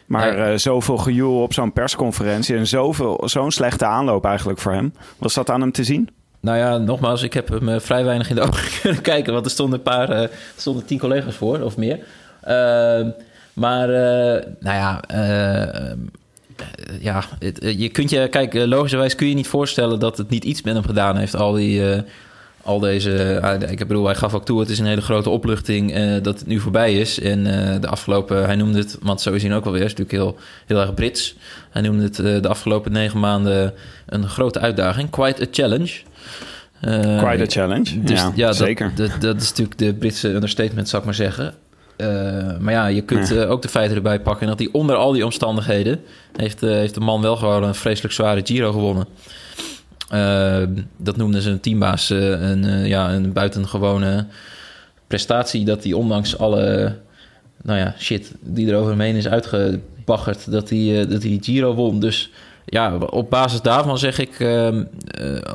Maar 0.05 0.59
zoveel 0.59 0.97
gejoel 0.97 1.41
op 1.41 1.53
zo'n 1.53 1.73
persconferentie 1.73 2.55
en 2.55 2.67
zoveel, 2.67 3.21
zo'n 3.25 3.51
slechte 3.51 3.85
aanloop 3.85 4.25
eigenlijk 4.25 4.59
voor 4.59 4.71
hem. 4.71 4.93
Was 5.17 5.33
dat 5.33 5.49
aan 5.49 5.61
hem 5.61 5.71
te 5.71 5.83
zien? 5.83 6.09
Nou 6.39 6.57
ja, 6.57 6.77
nogmaals, 6.77 7.21
ik 7.21 7.33
heb 7.33 7.47
hem 7.49 7.81
vrij 7.81 8.03
weinig 8.03 8.29
in 8.29 8.35
de 8.35 8.41
ogen 8.47 8.81
kunnen 8.81 9.01
kijken. 9.01 9.33
Want 9.33 9.45
er 9.45 9.51
stonden 9.51 9.77
een 9.77 9.83
paar, 9.83 10.09
er 10.09 10.29
stonden 10.55 10.85
tien 10.85 10.99
collega's 10.99 11.35
voor 11.35 11.61
of 11.61 11.77
meer. 11.77 11.99
Uh, 12.47 13.07
maar, 13.53 13.87
nou 14.59 14.75
ja, 14.75 15.01
ja 16.99 17.23
het, 17.39 17.73
je 17.77 17.89
kunt 17.89 18.09
je, 18.09 18.27
kijk, 18.27 18.53
logischerwijs 18.53 19.15
kun 19.15 19.27
je 19.27 19.35
niet 19.35 19.47
voorstellen 19.47 19.99
dat 19.99 20.17
het 20.17 20.29
niet 20.29 20.43
iets 20.43 20.61
met 20.61 20.73
hem 20.73 20.83
gedaan 20.83 21.17
heeft. 21.17 21.35
Al 21.35 21.51
die 21.51 21.81
al 22.67 22.79
deze. 22.79 23.39
Uh, 23.43 23.71
ik 23.71 23.77
bedoel, 23.77 24.05
hij 24.05 24.15
gaf 24.15 24.33
ook 24.33 24.45
toe: 24.45 24.59
het 24.59 24.69
is 24.69 24.79
een 24.79 24.85
hele 24.85 25.01
grote 25.01 25.29
opluchting 25.29 25.97
uh, 25.97 26.13
dat 26.21 26.39
het 26.39 26.47
nu 26.47 26.59
voorbij 26.59 26.93
is. 26.93 27.19
En 27.19 27.43
de 27.81 27.87
afgelopen, 27.87 28.45
hij 28.45 28.55
noemde 28.55 28.77
het, 28.77 28.97
want 29.01 29.21
zo 29.21 29.33
is 29.33 29.43
hij 29.43 29.55
ook 29.55 29.65
alweer, 29.65 29.83
is 29.83 29.93
natuurlijk 29.95 30.11
heel, 30.11 30.37
heel 30.65 30.79
erg 30.79 30.93
Brits. 30.93 31.35
Hij 31.69 31.81
noemde 31.81 32.03
het 32.03 32.43
de 32.43 32.47
afgelopen 32.47 32.91
negen 32.91 33.19
maanden 33.19 33.73
een 34.05 34.27
grote 34.27 34.59
uitdaging, 34.59 35.09
quite 35.09 35.41
a 35.41 35.45
challenge. 35.51 35.93
quite 37.17 37.43
a 37.43 37.45
challenge, 37.47 38.01
dus, 38.03 38.19
ja, 38.19 38.31
ja 38.35 38.51
zeker. 38.51 38.91
Dat, 38.95 39.09
dat, 39.09 39.21
dat, 39.21 39.41
is 39.41 39.49
natuurlijk 39.49 39.77
de 39.77 39.93
Britse 39.93 40.29
understatement, 40.29 40.89
zou 40.89 41.01
ik 41.01 41.07
maar 41.07 41.17
zeggen. 41.17 41.53
Maar 42.59 42.73
ja, 42.73 42.87
je 42.87 43.01
kunt 43.01 43.37
ook 43.37 43.61
de 43.61 43.69
feiten 43.69 43.95
erbij 43.95 44.19
pakken. 44.19 44.47
dat 44.47 44.59
hij 44.59 44.69
onder 44.71 44.95
al 44.95 45.11
die 45.11 45.25
omstandigheden... 45.25 46.01
heeft, 46.35 46.61
heeft 46.61 46.93
de 46.93 46.99
man 46.99 47.21
wel 47.21 47.35
gewoon 47.35 47.63
een 47.63 47.75
vreselijk 47.75 48.13
zware 48.13 48.41
Giro 48.43 48.71
gewonnen. 48.71 49.07
Uh, 50.13 50.63
dat 50.97 51.17
noemden 51.17 51.41
ze 51.41 51.49
een 51.49 51.59
teambaas 51.59 52.09
een, 52.09 52.87
ja, 52.87 53.13
een 53.13 53.33
buitengewone 53.33 54.25
prestatie. 55.07 55.65
Dat 55.65 55.83
hij 55.83 55.93
ondanks 55.93 56.37
alle 56.37 56.95
nou 57.63 57.79
ja, 57.79 57.95
shit 57.99 58.33
die 58.39 58.71
er 58.71 58.77
over 58.77 58.89
hem 58.89 58.99
heen 58.99 59.15
is 59.15 59.27
uitgebaggerd, 59.27 60.51
dat 60.51 60.69
hij, 60.69 61.05
dat 61.07 61.23
hij 61.23 61.37
Giro 61.41 61.73
won. 61.73 61.99
Dus 61.99 62.31
ja, 62.65 62.97
op 62.97 63.29
basis 63.29 63.61
daarvan 63.61 63.97
zeg 63.97 64.19
ik, 64.19 64.39
ehm, 64.39 64.83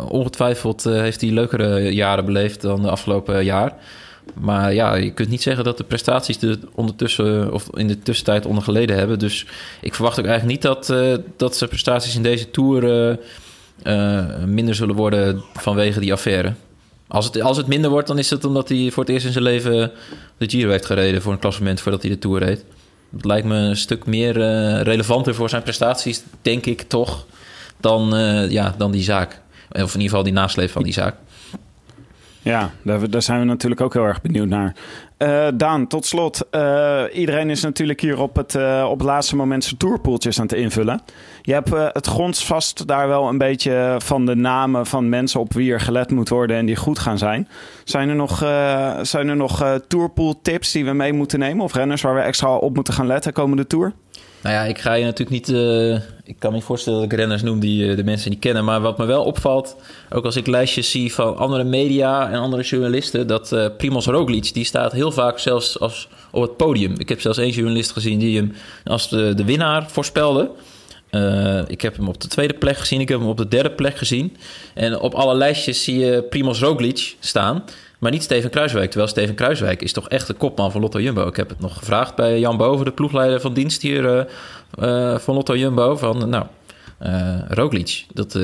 ongetwijfeld 0.09 0.85
heeft 0.85 1.21
hij 1.21 1.31
leukere 1.31 1.95
jaren 1.95 2.25
beleefd 2.25 2.61
dan 2.61 2.83
de 2.83 2.91
afgelopen 2.91 3.45
jaar. 3.45 3.77
Maar 4.35 4.75
ja, 4.75 4.95
je 4.95 5.13
kunt 5.13 5.29
niet 5.29 5.43
zeggen 5.43 5.65
dat 5.65 5.77
de 5.77 5.85
prestaties 5.85 6.43
er 6.43 6.59
ondertussen 6.75 7.53
of 7.53 7.69
in 7.75 7.89
de 7.89 7.99
tussentijd 7.99 8.47
onder 8.47 8.63
geleden 8.65 8.97
hebben. 8.97 9.19
Dus 9.19 9.47
ik 9.81 9.95
verwacht 9.95 10.19
ook 10.19 10.27
eigenlijk 10.27 10.55
niet 10.55 10.63
dat, 10.63 10.95
dat 11.37 11.57
zijn 11.57 11.71
prestaties 11.71 12.17
in 12.17 12.23
deze 12.23 12.51
tour 12.51 13.19
uh, 13.85 14.45
minder 14.47 14.75
zullen 14.75 14.95
worden 14.95 15.43
vanwege 15.55 16.01
die 16.01 16.13
affaire. 16.13 16.53
Als 17.09 17.25
het, 17.25 17.41
als 17.41 17.57
het 17.57 17.67
minder 17.67 17.91
wordt, 17.91 18.07
dan 18.07 18.19
is 18.19 18.31
het 18.31 18.45
omdat 18.45 18.69
hij 18.69 18.91
voor 18.91 19.03
het 19.03 19.13
eerst 19.13 19.27
in 19.27 19.33
zijn 19.33 19.45
leven 19.45 19.91
de 20.39 20.49
Giro 20.49 20.71
heeft 20.71 20.87
gereden 20.87 21.23
voor 21.23 21.33
een 21.33 21.39
klassement 21.39 21.81
voordat 21.81 22.03
hij 22.03 22.11
de 22.11 22.19
Tour 22.19 22.45
reed. 22.45 22.65
Dat 23.11 23.25
lijkt 23.25 23.47
me 23.47 23.57
een 23.57 23.77
stuk 23.77 24.07
meer 24.07 24.33
relevanter 24.83 25.35
voor 25.35 25.49
zijn 25.49 25.63
prestaties, 25.63 26.23
denk 26.43 26.67
ik 26.67 26.83
toch, 26.83 27.27
dan, 27.81 28.15
ja, 28.49 28.75
dan 28.79 28.91
die 28.91 29.03
zaak. 29.03 29.41
Of 29.71 29.79
in 29.79 30.01
ieder 30.01 30.03
geval 30.03 30.23
die 30.23 30.33
nasleep 30.33 30.71
van 30.71 30.83
die 30.83 30.93
zaak. 30.93 31.15
Ja, 32.43 32.71
daar, 32.83 33.11
daar, 33.11 33.23
zijn 33.23 33.39
we 33.39 33.45
natuurlijk 33.45 33.81
ook 33.81 33.93
heel 33.93 34.05
erg 34.05 34.23
benieuwd 34.23 34.49
naar. 34.49 34.75
Uh, 35.19 35.47
Daan, 35.55 35.87
tot 35.87 36.07
slot. 36.07 36.47
Uh, 36.51 37.03
iedereen 37.13 37.51
is 37.51 37.63
natuurlijk 37.63 38.01
hier 38.01 38.21
op 38.21 38.37
het, 38.37 38.55
uh, 38.55 38.87
op 38.91 39.01
laatste 39.01 39.37
moment 39.37 39.65
zijn 39.65 39.77
tourpoeltjes 39.77 40.39
aan 40.41 40.47
het 40.47 40.55
invullen. 40.55 41.01
Je 41.43 41.53
hebt 41.53 41.71
het 41.93 42.07
grondsvast 42.07 42.87
daar 42.87 43.09
wel 43.09 43.29
een 43.29 43.39
beetje 43.39 43.95
van 43.99 44.27
de 44.27 44.35
namen 44.35 44.87
van 44.87 45.09
mensen 45.09 45.41
op 45.41 45.53
wie 45.53 45.73
er 45.73 45.81
gelet 45.81 46.11
moet 46.11 46.29
worden 46.29 46.57
en 46.57 46.67
die 46.67 46.77
goed 46.77 46.99
gaan 46.99 47.19
zijn. 47.19 47.49
Zijn 47.85 48.09
er 48.09 48.15
nog, 48.15 48.39
zijn 49.03 49.29
er 49.29 49.37
nog 49.37 49.81
tourpool 49.89 50.41
tips 50.43 50.73
die 50.73 50.85
we 50.85 50.93
mee 50.93 51.13
moeten 51.13 51.39
nemen? 51.39 51.65
Of 51.65 51.75
renners 51.75 52.03
waar 52.03 52.15
we 52.15 52.21
extra 52.21 52.57
op 52.57 52.75
moeten 52.75 52.95
gaan 52.95 53.07
letten 53.07 53.33
komende 53.33 53.67
tour? 53.67 53.93
Nou 54.43 54.55
ja, 54.55 54.63
ik 54.63 54.79
ga 54.79 54.93
je 54.93 55.05
natuurlijk 55.05 55.31
niet. 55.31 55.57
Ik 56.33 56.39
kan 56.39 56.51
me 56.51 56.57
niet 56.57 56.67
voorstellen 56.67 57.01
dat 57.01 57.13
ik 57.13 57.19
renners 57.19 57.43
noem 57.43 57.61
die 57.61 57.85
uh, 57.85 57.97
de 57.97 58.05
mensen 58.05 58.31
niet 58.31 58.39
kennen. 58.39 58.65
Maar 58.65 58.81
wat 58.81 58.99
me 58.99 59.05
wel 59.05 59.25
opvalt, 59.25 59.77
ook 60.11 60.25
als 60.25 60.37
ik 60.37 60.47
lijstjes 60.47 60.91
zie 60.91 61.15
van 61.15 61.37
andere 61.37 61.65
media 61.65 62.31
en 62.31 62.39
andere 62.39 62.63
journalisten, 62.63 63.27
dat 63.27 63.53
uh, 63.53 63.67
Primoz 63.77 64.07
Roglic, 64.07 64.55
die 64.55 64.65
staat 64.65 64.93
heel 64.93 65.13
vaak 65.13 65.39
zelfs 65.39 65.81
als 65.81 66.09
op 66.31 66.43
het 66.43 66.57
podium. 66.57 66.95
Ik 66.99 67.09
heb 67.09 67.21
zelfs 67.21 67.39
één 67.39 67.51
journalist 67.51 67.91
gezien 67.91 68.19
die 68.19 68.37
hem 68.37 68.53
als 68.85 69.09
de, 69.09 69.35
de 69.35 69.45
winnaar 69.45 69.91
voorspelde. 69.91 70.51
ik 71.67 71.81
heb 71.81 71.97
hem 71.97 72.09
op 72.09 72.21
de 72.21 72.29
tweede 72.29 72.55
plek 72.55 72.77
gezien, 72.77 73.01
ik 73.01 73.09
heb 73.09 73.19
hem 73.19 73.29
op 73.29 73.37
de 73.37 73.49
derde 73.49 73.71
plek 73.71 73.97
gezien. 73.97 74.37
En 74.75 74.99
op 74.99 75.15
alle 75.15 75.35
lijstjes 75.35 75.85
zie 75.85 75.99
je 75.99 76.23
Primoz 76.23 76.61
Roglic 76.61 77.17
staan. 77.21 77.65
Maar 78.03 78.11
niet 78.11 78.23
Steven 78.23 78.51
Kruiswijk. 78.51 78.91
Terwijl 78.91 79.11
Steven 79.11 79.35
Kruiswijk 79.35 79.83
is 79.83 79.93
toch 79.93 80.09
echt 80.09 80.27
de 80.27 80.35
kopman 80.35 80.73
van 80.73 80.81
Lotto 80.81 81.01
Jumbo. 81.01 81.27
Ik 81.27 81.37
heb 81.37 81.49
het 81.49 81.61
nog 81.61 81.79
gevraagd 81.79 82.15
bij 82.15 82.39
Jan 82.39 82.57
Boven, 82.57 82.85
de 82.85 82.93
ploegleider 82.93 83.41
van 83.41 83.55
dienst 83.55 83.83
hier 83.83 84.05
uh, 84.05 84.25
uh, 84.79 85.19
van 85.19 85.35
Lotto 85.35 85.57
Jumbo. 85.57 85.97
Van, 85.97 86.29
nou, 86.29 86.45
uh, 87.03 87.39
Roglic, 87.49 88.05
dat, 88.13 88.39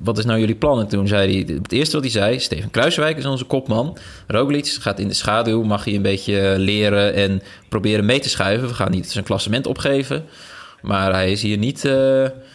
wat 0.00 0.18
is 0.18 0.24
nou 0.24 0.40
jullie 0.40 0.54
plan? 0.54 0.80
En 0.80 0.88
toen 0.88 1.08
zei 1.08 1.44
hij, 1.44 1.54
het 1.54 1.72
eerste 1.72 1.94
wat 1.94 2.04
hij 2.04 2.12
zei, 2.12 2.40
Steven 2.40 2.70
Kruiswijk 2.70 3.16
is 3.16 3.26
onze 3.26 3.44
kopman. 3.44 3.98
Roglic 4.26 4.66
gaat 4.66 4.98
in 4.98 5.08
de 5.08 5.14
schaduw, 5.14 5.62
mag 5.62 5.84
hij 5.84 5.94
een 5.94 6.02
beetje 6.02 6.54
leren 6.58 7.14
en 7.14 7.42
proberen 7.68 8.04
mee 8.04 8.20
te 8.20 8.28
schuiven. 8.28 8.68
We 8.68 8.74
gaan 8.74 8.90
niet 8.90 9.10
zijn 9.10 9.24
klassement 9.24 9.66
opgeven. 9.66 10.24
Maar 10.82 11.12
hij 11.12 11.30
is 11.30 11.42
hier 11.42 11.58
niet... 11.58 11.82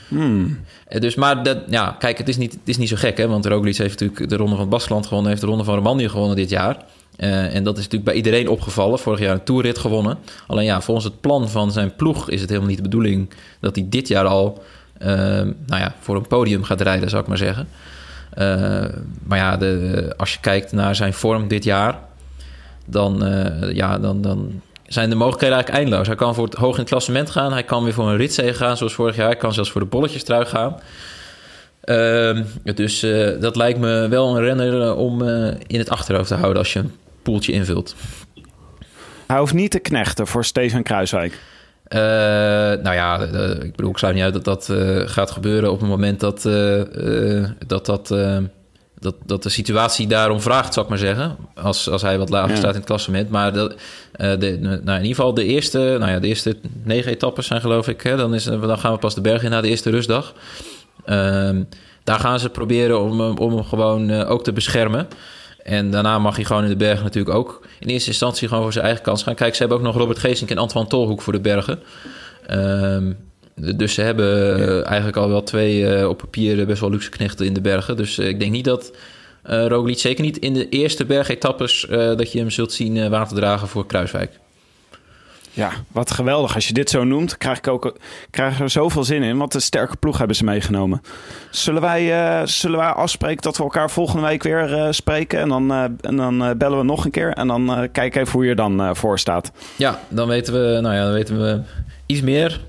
Hmm. 0.07 0.59
Eh, 0.87 1.01
dus, 1.01 1.15
maar 1.15 1.43
dat, 1.43 1.57
ja, 1.69 1.95
kijk, 1.99 2.17
het 2.17 2.27
is, 2.27 2.37
niet, 2.37 2.51
het 2.51 2.61
is 2.69 2.77
niet 2.77 2.89
zo 2.89 2.95
gek, 2.95 3.17
hè? 3.17 3.27
Want 3.27 3.45
Roglic 3.45 3.77
heeft 3.77 3.99
natuurlijk 3.99 4.29
de 4.29 4.35
Ronde 4.35 4.51
van 4.51 4.61
het 4.61 4.69
Baskeland 4.69 5.05
gewonnen... 5.05 5.29
heeft 5.29 5.41
de 5.41 5.47
Ronde 5.47 5.63
van 5.63 5.75
Romandie 5.75 6.09
gewonnen 6.09 6.35
dit 6.35 6.49
jaar. 6.49 6.77
Uh, 7.17 7.55
en 7.55 7.63
dat 7.63 7.77
is 7.77 7.83
natuurlijk 7.83 8.03
bij 8.03 8.13
iedereen 8.13 8.49
opgevallen. 8.49 8.99
Vorig 8.99 9.19
jaar 9.19 9.33
een 9.33 9.43
toerrit 9.43 9.77
gewonnen. 9.77 10.17
Alleen 10.47 10.65
ja, 10.65 10.81
volgens 10.81 11.05
het 11.05 11.21
plan 11.21 11.49
van 11.49 11.71
zijn 11.71 11.95
ploeg 11.95 12.29
is 12.29 12.39
het 12.41 12.49
helemaal 12.49 12.69
niet 12.69 12.77
de 12.77 12.83
bedoeling... 12.83 13.29
dat 13.59 13.75
hij 13.75 13.85
dit 13.89 14.07
jaar 14.07 14.25
al 14.25 14.63
uh, 15.01 15.07
nou 15.07 15.51
ja, 15.67 15.95
voor 15.99 16.15
een 16.15 16.27
podium 16.27 16.63
gaat 16.63 16.81
rijden, 16.81 17.09
zou 17.09 17.21
ik 17.21 17.27
maar 17.27 17.37
zeggen. 17.37 17.67
Maar 19.23 19.37
ja, 19.37 19.57
de, 19.57 20.13
als 20.17 20.33
je 20.33 20.39
kijkt 20.39 20.71
naar 20.71 20.95
zijn 20.95 21.13
vorm 21.13 21.47
dit 21.47 21.63
jaar... 21.63 21.99
dan, 22.85 23.23
ja, 23.73 23.99
dan, 23.99 24.21
dan 24.21 24.61
zijn 24.87 25.09
de 25.09 25.15
mogelijkheden 25.15 25.55
eigenlijk 25.55 25.83
eindeloos. 25.83 26.07
Hij 26.07 26.15
kan 26.15 26.35
voor 26.35 26.45
het 26.45 26.53
hoog 26.53 26.73
in 26.73 26.79
het 26.79 26.89
klassement 26.89 27.29
gaan. 27.29 27.51
Hij 27.51 27.63
kan 27.63 27.83
weer 27.83 27.93
voor 27.93 28.09
een 28.09 28.17
ritzee 28.17 28.53
gaan, 28.53 28.77
zoals 28.77 28.93
vorig 28.93 29.15
jaar. 29.15 29.27
Hij 29.27 29.35
kan 29.35 29.53
zelfs 29.53 29.71
voor 29.71 29.81
de 29.81 29.87
bolletjes 29.87 30.23
trui 30.23 30.45
gaan. 30.45 30.79
Uh, 31.85 32.39
dus 32.75 33.03
uh, 33.03 33.41
dat 33.41 33.55
lijkt 33.55 33.79
me 33.79 34.07
wel 34.07 34.35
een 34.35 34.43
renner 34.43 34.81
uh, 34.81 34.97
om 34.97 35.21
uh, 35.21 35.53
in 35.67 35.79
het 35.79 35.89
achterhoofd 35.89 36.27
te 36.27 36.35
houden 36.35 36.57
als 36.57 36.73
je 36.73 36.79
een 36.79 36.91
poeltje 37.21 37.51
invult. 37.51 37.95
Hij 39.27 39.37
hoeft 39.37 39.53
niet 39.53 39.71
te 39.71 39.79
knechten 39.79 40.27
voor 40.27 40.45
Steven 40.45 40.83
Kruiswijk. 40.83 41.39
nou 41.89 42.93
ja, 42.93 43.21
ik 43.61 43.75
bedoel, 43.75 43.91
ik 43.91 43.97
sluit 43.97 44.15
niet 44.15 44.23
uit 44.23 44.33
dat 44.33 44.43
dat 44.43 44.69
gaat 45.09 45.31
gebeuren 45.31 45.71
op 45.71 45.79
het 45.79 45.89
moment 45.89 46.19
dat 46.19 46.41
dat, 47.67 47.85
dat 47.85 48.13
dat, 48.99 49.15
dat 49.25 49.43
de 49.43 49.49
situatie 49.49 50.07
daarom 50.07 50.41
vraagt, 50.41 50.73
zou 50.73 50.85
ik 50.85 50.91
maar 50.91 51.01
zeggen. 51.01 51.35
Als, 51.55 51.89
als 51.89 52.01
hij 52.01 52.17
wat 52.17 52.29
lager 52.29 52.57
staat 52.57 52.69
in 52.69 52.75
het 52.75 52.85
klassement. 52.85 53.29
Maar 53.29 53.53
dat, 53.53 53.71
uh, 53.71 53.77
de, 54.17 54.57
nou, 54.59 54.79
in 54.79 55.01
ieder 55.01 55.15
geval 55.15 55.33
de 55.33 55.43
eerste, 55.43 55.95
nou 55.99 56.11
ja, 56.11 56.19
de 56.19 56.27
eerste 56.27 56.57
negen 56.83 57.11
etappes 57.11 57.47
zijn 57.47 57.61
geloof 57.61 57.87
ik. 57.87 58.01
Hè, 58.01 58.15
dan, 58.15 58.33
is, 58.33 58.43
dan 58.43 58.77
gaan 58.77 58.91
we 58.91 58.97
pas 58.97 59.15
de 59.15 59.21
berg 59.21 59.43
in 59.43 59.49
na 59.49 59.61
de 59.61 59.67
eerste 59.67 59.89
rustdag. 59.89 60.33
Uh, 61.05 61.49
daar 62.03 62.19
gaan 62.19 62.39
ze 62.39 62.49
proberen 62.49 63.01
om, 63.01 63.21
om 63.21 63.53
hem 63.53 63.63
gewoon 63.63 64.09
uh, 64.09 64.31
ook 64.31 64.43
te 64.43 64.53
beschermen. 64.53 65.07
En 65.63 65.91
daarna 65.91 66.19
mag 66.19 66.35
hij 66.35 66.45
gewoon 66.45 66.63
in 66.63 66.69
de 66.69 66.75
bergen 66.75 67.03
natuurlijk 67.03 67.35
ook 67.35 67.67
in 67.79 67.87
eerste 67.87 68.09
instantie 68.09 68.47
gewoon 68.47 68.63
voor 68.63 68.73
zijn 68.73 68.85
eigen 68.85 69.03
kans 69.03 69.23
gaan. 69.23 69.35
Kijk, 69.35 69.53
ze 69.53 69.59
hebben 69.59 69.77
ook 69.77 69.83
nog 69.83 69.95
Robert 69.95 70.19
Geesink 70.19 70.49
en 70.49 70.57
Antoine 70.57 70.89
Tolhoek 70.89 71.21
voor 71.21 71.33
de 71.33 71.39
bergen. 71.39 71.79
Ehm, 72.47 73.11
dus 73.55 73.93
ze 73.93 74.01
hebben 74.01 74.57
eh, 74.57 74.85
eigenlijk 74.85 75.17
al 75.17 75.29
wel 75.29 75.43
twee 75.43 75.79
uh, 75.79 76.07
op 76.07 76.17
papier 76.17 76.65
best 76.65 76.81
wel 76.81 76.89
luxe 76.89 77.09
knechten 77.09 77.45
in 77.45 77.53
de 77.53 77.61
bergen. 77.61 77.97
Dus 77.97 78.19
ik 78.19 78.39
denk 78.39 78.51
niet 78.51 78.65
dat 78.65 78.91
uh, 79.49 79.67
Roglic, 79.67 79.99
zeker 79.99 80.23
niet 80.23 80.37
in 80.37 80.53
de 80.53 80.69
eerste 80.69 81.05
bergetappes, 81.05 81.85
dat 81.89 82.31
je 82.31 82.39
hem 82.39 82.49
zult 82.49 82.73
zien 82.73 83.09
water 83.09 83.35
dragen 83.35 83.67
voor 83.67 83.85
Kruiswijk. 83.85 84.39
Ja, 85.55 85.71
wat 85.91 86.11
geweldig. 86.11 86.55
Als 86.55 86.67
je 86.67 86.73
dit 86.73 86.89
zo 86.89 87.03
noemt, 87.03 87.37
krijg 87.37 87.57
ik 87.57 87.67
ook 87.67 87.95
krijg 88.29 88.59
er 88.59 88.69
zoveel 88.69 89.03
zin 89.03 89.23
in. 89.23 89.37
Want 89.37 89.53
een 89.53 89.61
sterke 89.61 89.95
ploeg 89.95 90.17
hebben 90.17 90.35
ze 90.35 90.43
meegenomen. 90.43 91.01
Zullen 91.49 91.81
wij, 91.81 92.39
uh, 92.41 92.45
zullen 92.45 92.79
wij 92.79 92.87
afspreken 92.87 93.41
dat 93.41 93.57
we 93.57 93.63
elkaar 93.63 93.89
volgende 93.91 94.27
week 94.27 94.43
weer 94.43 94.71
uh, 94.71 94.87
spreken? 94.89 95.39
En 95.39 95.49
dan, 95.49 95.71
uh, 95.71 95.83
en 96.01 96.15
dan 96.15 96.57
bellen 96.57 96.77
we 96.77 96.83
nog 96.83 97.05
een 97.05 97.11
keer. 97.11 97.33
En 97.33 97.47
dan 97.47 97.89
kijken 97.91 98.21
even 98.21 98.33
hoe 98.33 98.43
je 98.43 98.49
er 98.49 98.55
dan 98.55 98.95
voor 98.95 99.19
staat. 99.19 99.51
Ja, 99.75 99.99
dan 100.07 100.27
weten 100.27 100.53
we, 100.53 100.79
nou 100.81 100.95
ja, 100.95 101.03
dan 101.03 101.13
weten 101.13 101.41
we 101.41 101.61
iets 102.05 102.21
meer 102.21 102.61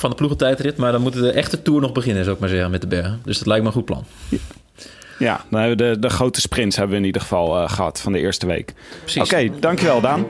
van 0.00 0.10
de 0.10 0.16
ploegentijdrit. 0.16 0.76
Maar 0.76 0.92
dan 0.92 1.00
moet 1.00 1.12
de 1.12 1.30
echte 1.30 1.62
tour 1.62 1.80
nog 1.80 1.92
beginnen, 1.92 2.22
zou 2.22 2.34
ik 2.34 2.40
maar 2.40 2.50
zeggen, 2.50 2.70
met 2.70 2.80
de 2.80 2.86
bergen. 2.86 3.20
Dus 3.24 3.38
dat 3.38 3.46
lijkt 3.46 3.62
me 3.62 3.68
een 3.68 3.74
goed 3.74 3.84
plan. 3.84 4.04
Ja. 4.28 4.38
Ja, 5.18 5.44
dan 5.50 5.60
hebben 5.60 5.86
we 5.86 5.92
de, 5.92 5.98
de 5.98 6.08
grote 6.08 6.40
sprints 6.40 6.76
hebben 6.76 6.94
we 6.94 7.00
in 7.00 7.06
ieder 7.06 7.22
geval 7.22 7.68
gehad 7.68 8.00
van 8.00 8.12
de 8.12 8.18
eerste 8.18 8.46
week. 8.46 8.74
Oké, 9.08 9.20
okay, 9.20 9.52
dankjewel 9.60 10.00
Daan. 10.00 10.26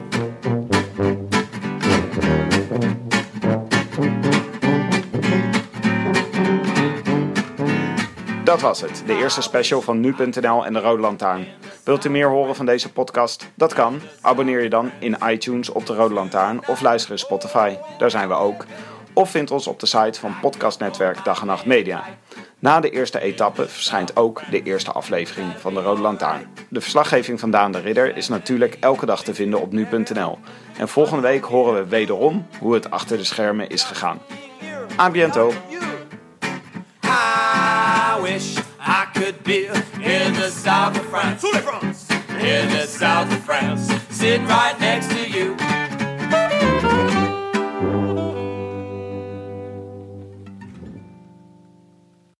Dat 8.49 8.61
was 8.61 8.81
het, 8.81 9.03
de 9.05 9.17
eerste 9.17 9.41
special 9.41 9.81
van 9.81 9.99
nu.nl 9.99 10.65
en 10.65 10.73
de 10.73 10.79
Rode 10.79 11.01
Lantaarn. 11.01 11.47
Wilt 11.83 12.05
u 12.05 12.09
meer 12.09 12.29
horen 12.29 12.55
van 12.55 12.65
deze 12.65 12.91
podcast? 12.91 13.49
Dat 13.55 13.73
kan. 13.73 14.01
Abonneer 14.21 14.63
je 14.63 14.69
dan 14.69 14.91
in 14.99 15.17
iTunes 15.27 15.69
op 15.69 15.85
de 15.85 15.93
Rode 15.93 16.13
Lantaarn 16.13 16.67
of 16.67 16.81
luister 16.81 17.11
in 17.11 17.19
Spotify. 17.19 17.75
Daar 17.97 18.11
zijn 18.11 18.27
we 18.27 18.33
ook. 18.33 18.65
Of 19.19 19.31
vind 19.31 19.51
ons 19.51 19.67
op 19.67 19.79
de 19.79 19.85
site 19.85 20.19
van 20.19 20.39
podcastnetwerk 20.41 21.23
Dag 21.23 21.41
en 21.41 21.47
Nacht 21.47 21.65
Media. 21.65 22.03
Na 22.59 22.79
de 22.79 22.89
eerste 22.89 23.19
etappe 23.19 23.67
verschijnt 23.67 24.15
ook 24.15 24.41
de 24.51 24.63
eerste 24.63 24.91
aflevering 24.91 25.53
van 25.57 25.73
de 25.73 25.81
Rode 25.81 26.01
Lantaarn. 26.01 26.47
De 26.69 26.81
verslaggeving 26.81 27.39
van 27.39 27.51
Daan 27.51 27.71
de 27.71 27.79
Ridder 27.79 28.17
is 28.17 28.27
natuurlijk 28.27 28.77
elke 28.79 29.05
dag 29.05 29.23
te 29.23 29.33
vinden 29.33 29.61
op 29.61 29.71
nu.nl. 29.71 30.37
En 30.77 30.87
volgende 30.87 31.21
week 31.21 31.43
horen 31.43 31.73
we 31.73 31.89
wederom 31.89 32.47
hoe 32.59 32.73
het 32.73 32.91
achter 32.91 33.17
de 33.17 33.23
schermen 33.23 33.69
is 33.69 33.83
gegaan. 33.83 34.19
A 34.99 35.09
biento! 35.09 35.53
I 37.03 38.21
wish 38.21 38.57
I 38.79 39.05
could 39.13 39.41
be 39.43 39.65
in 39.99 40.33
the 40.33 40.51
south 40.63 40.99
of 40.99 41.05
France. 41.09 41.47
In 42.37 42.69
the 42.69 42.95
south 42.99 43.27
of 43.27 43.43
France, 43.43 43.93
sitting 44.09 44.47
right 44.47 44.79
next 44.79 45.09
to 45.09 45.37
you. 45.37 45.55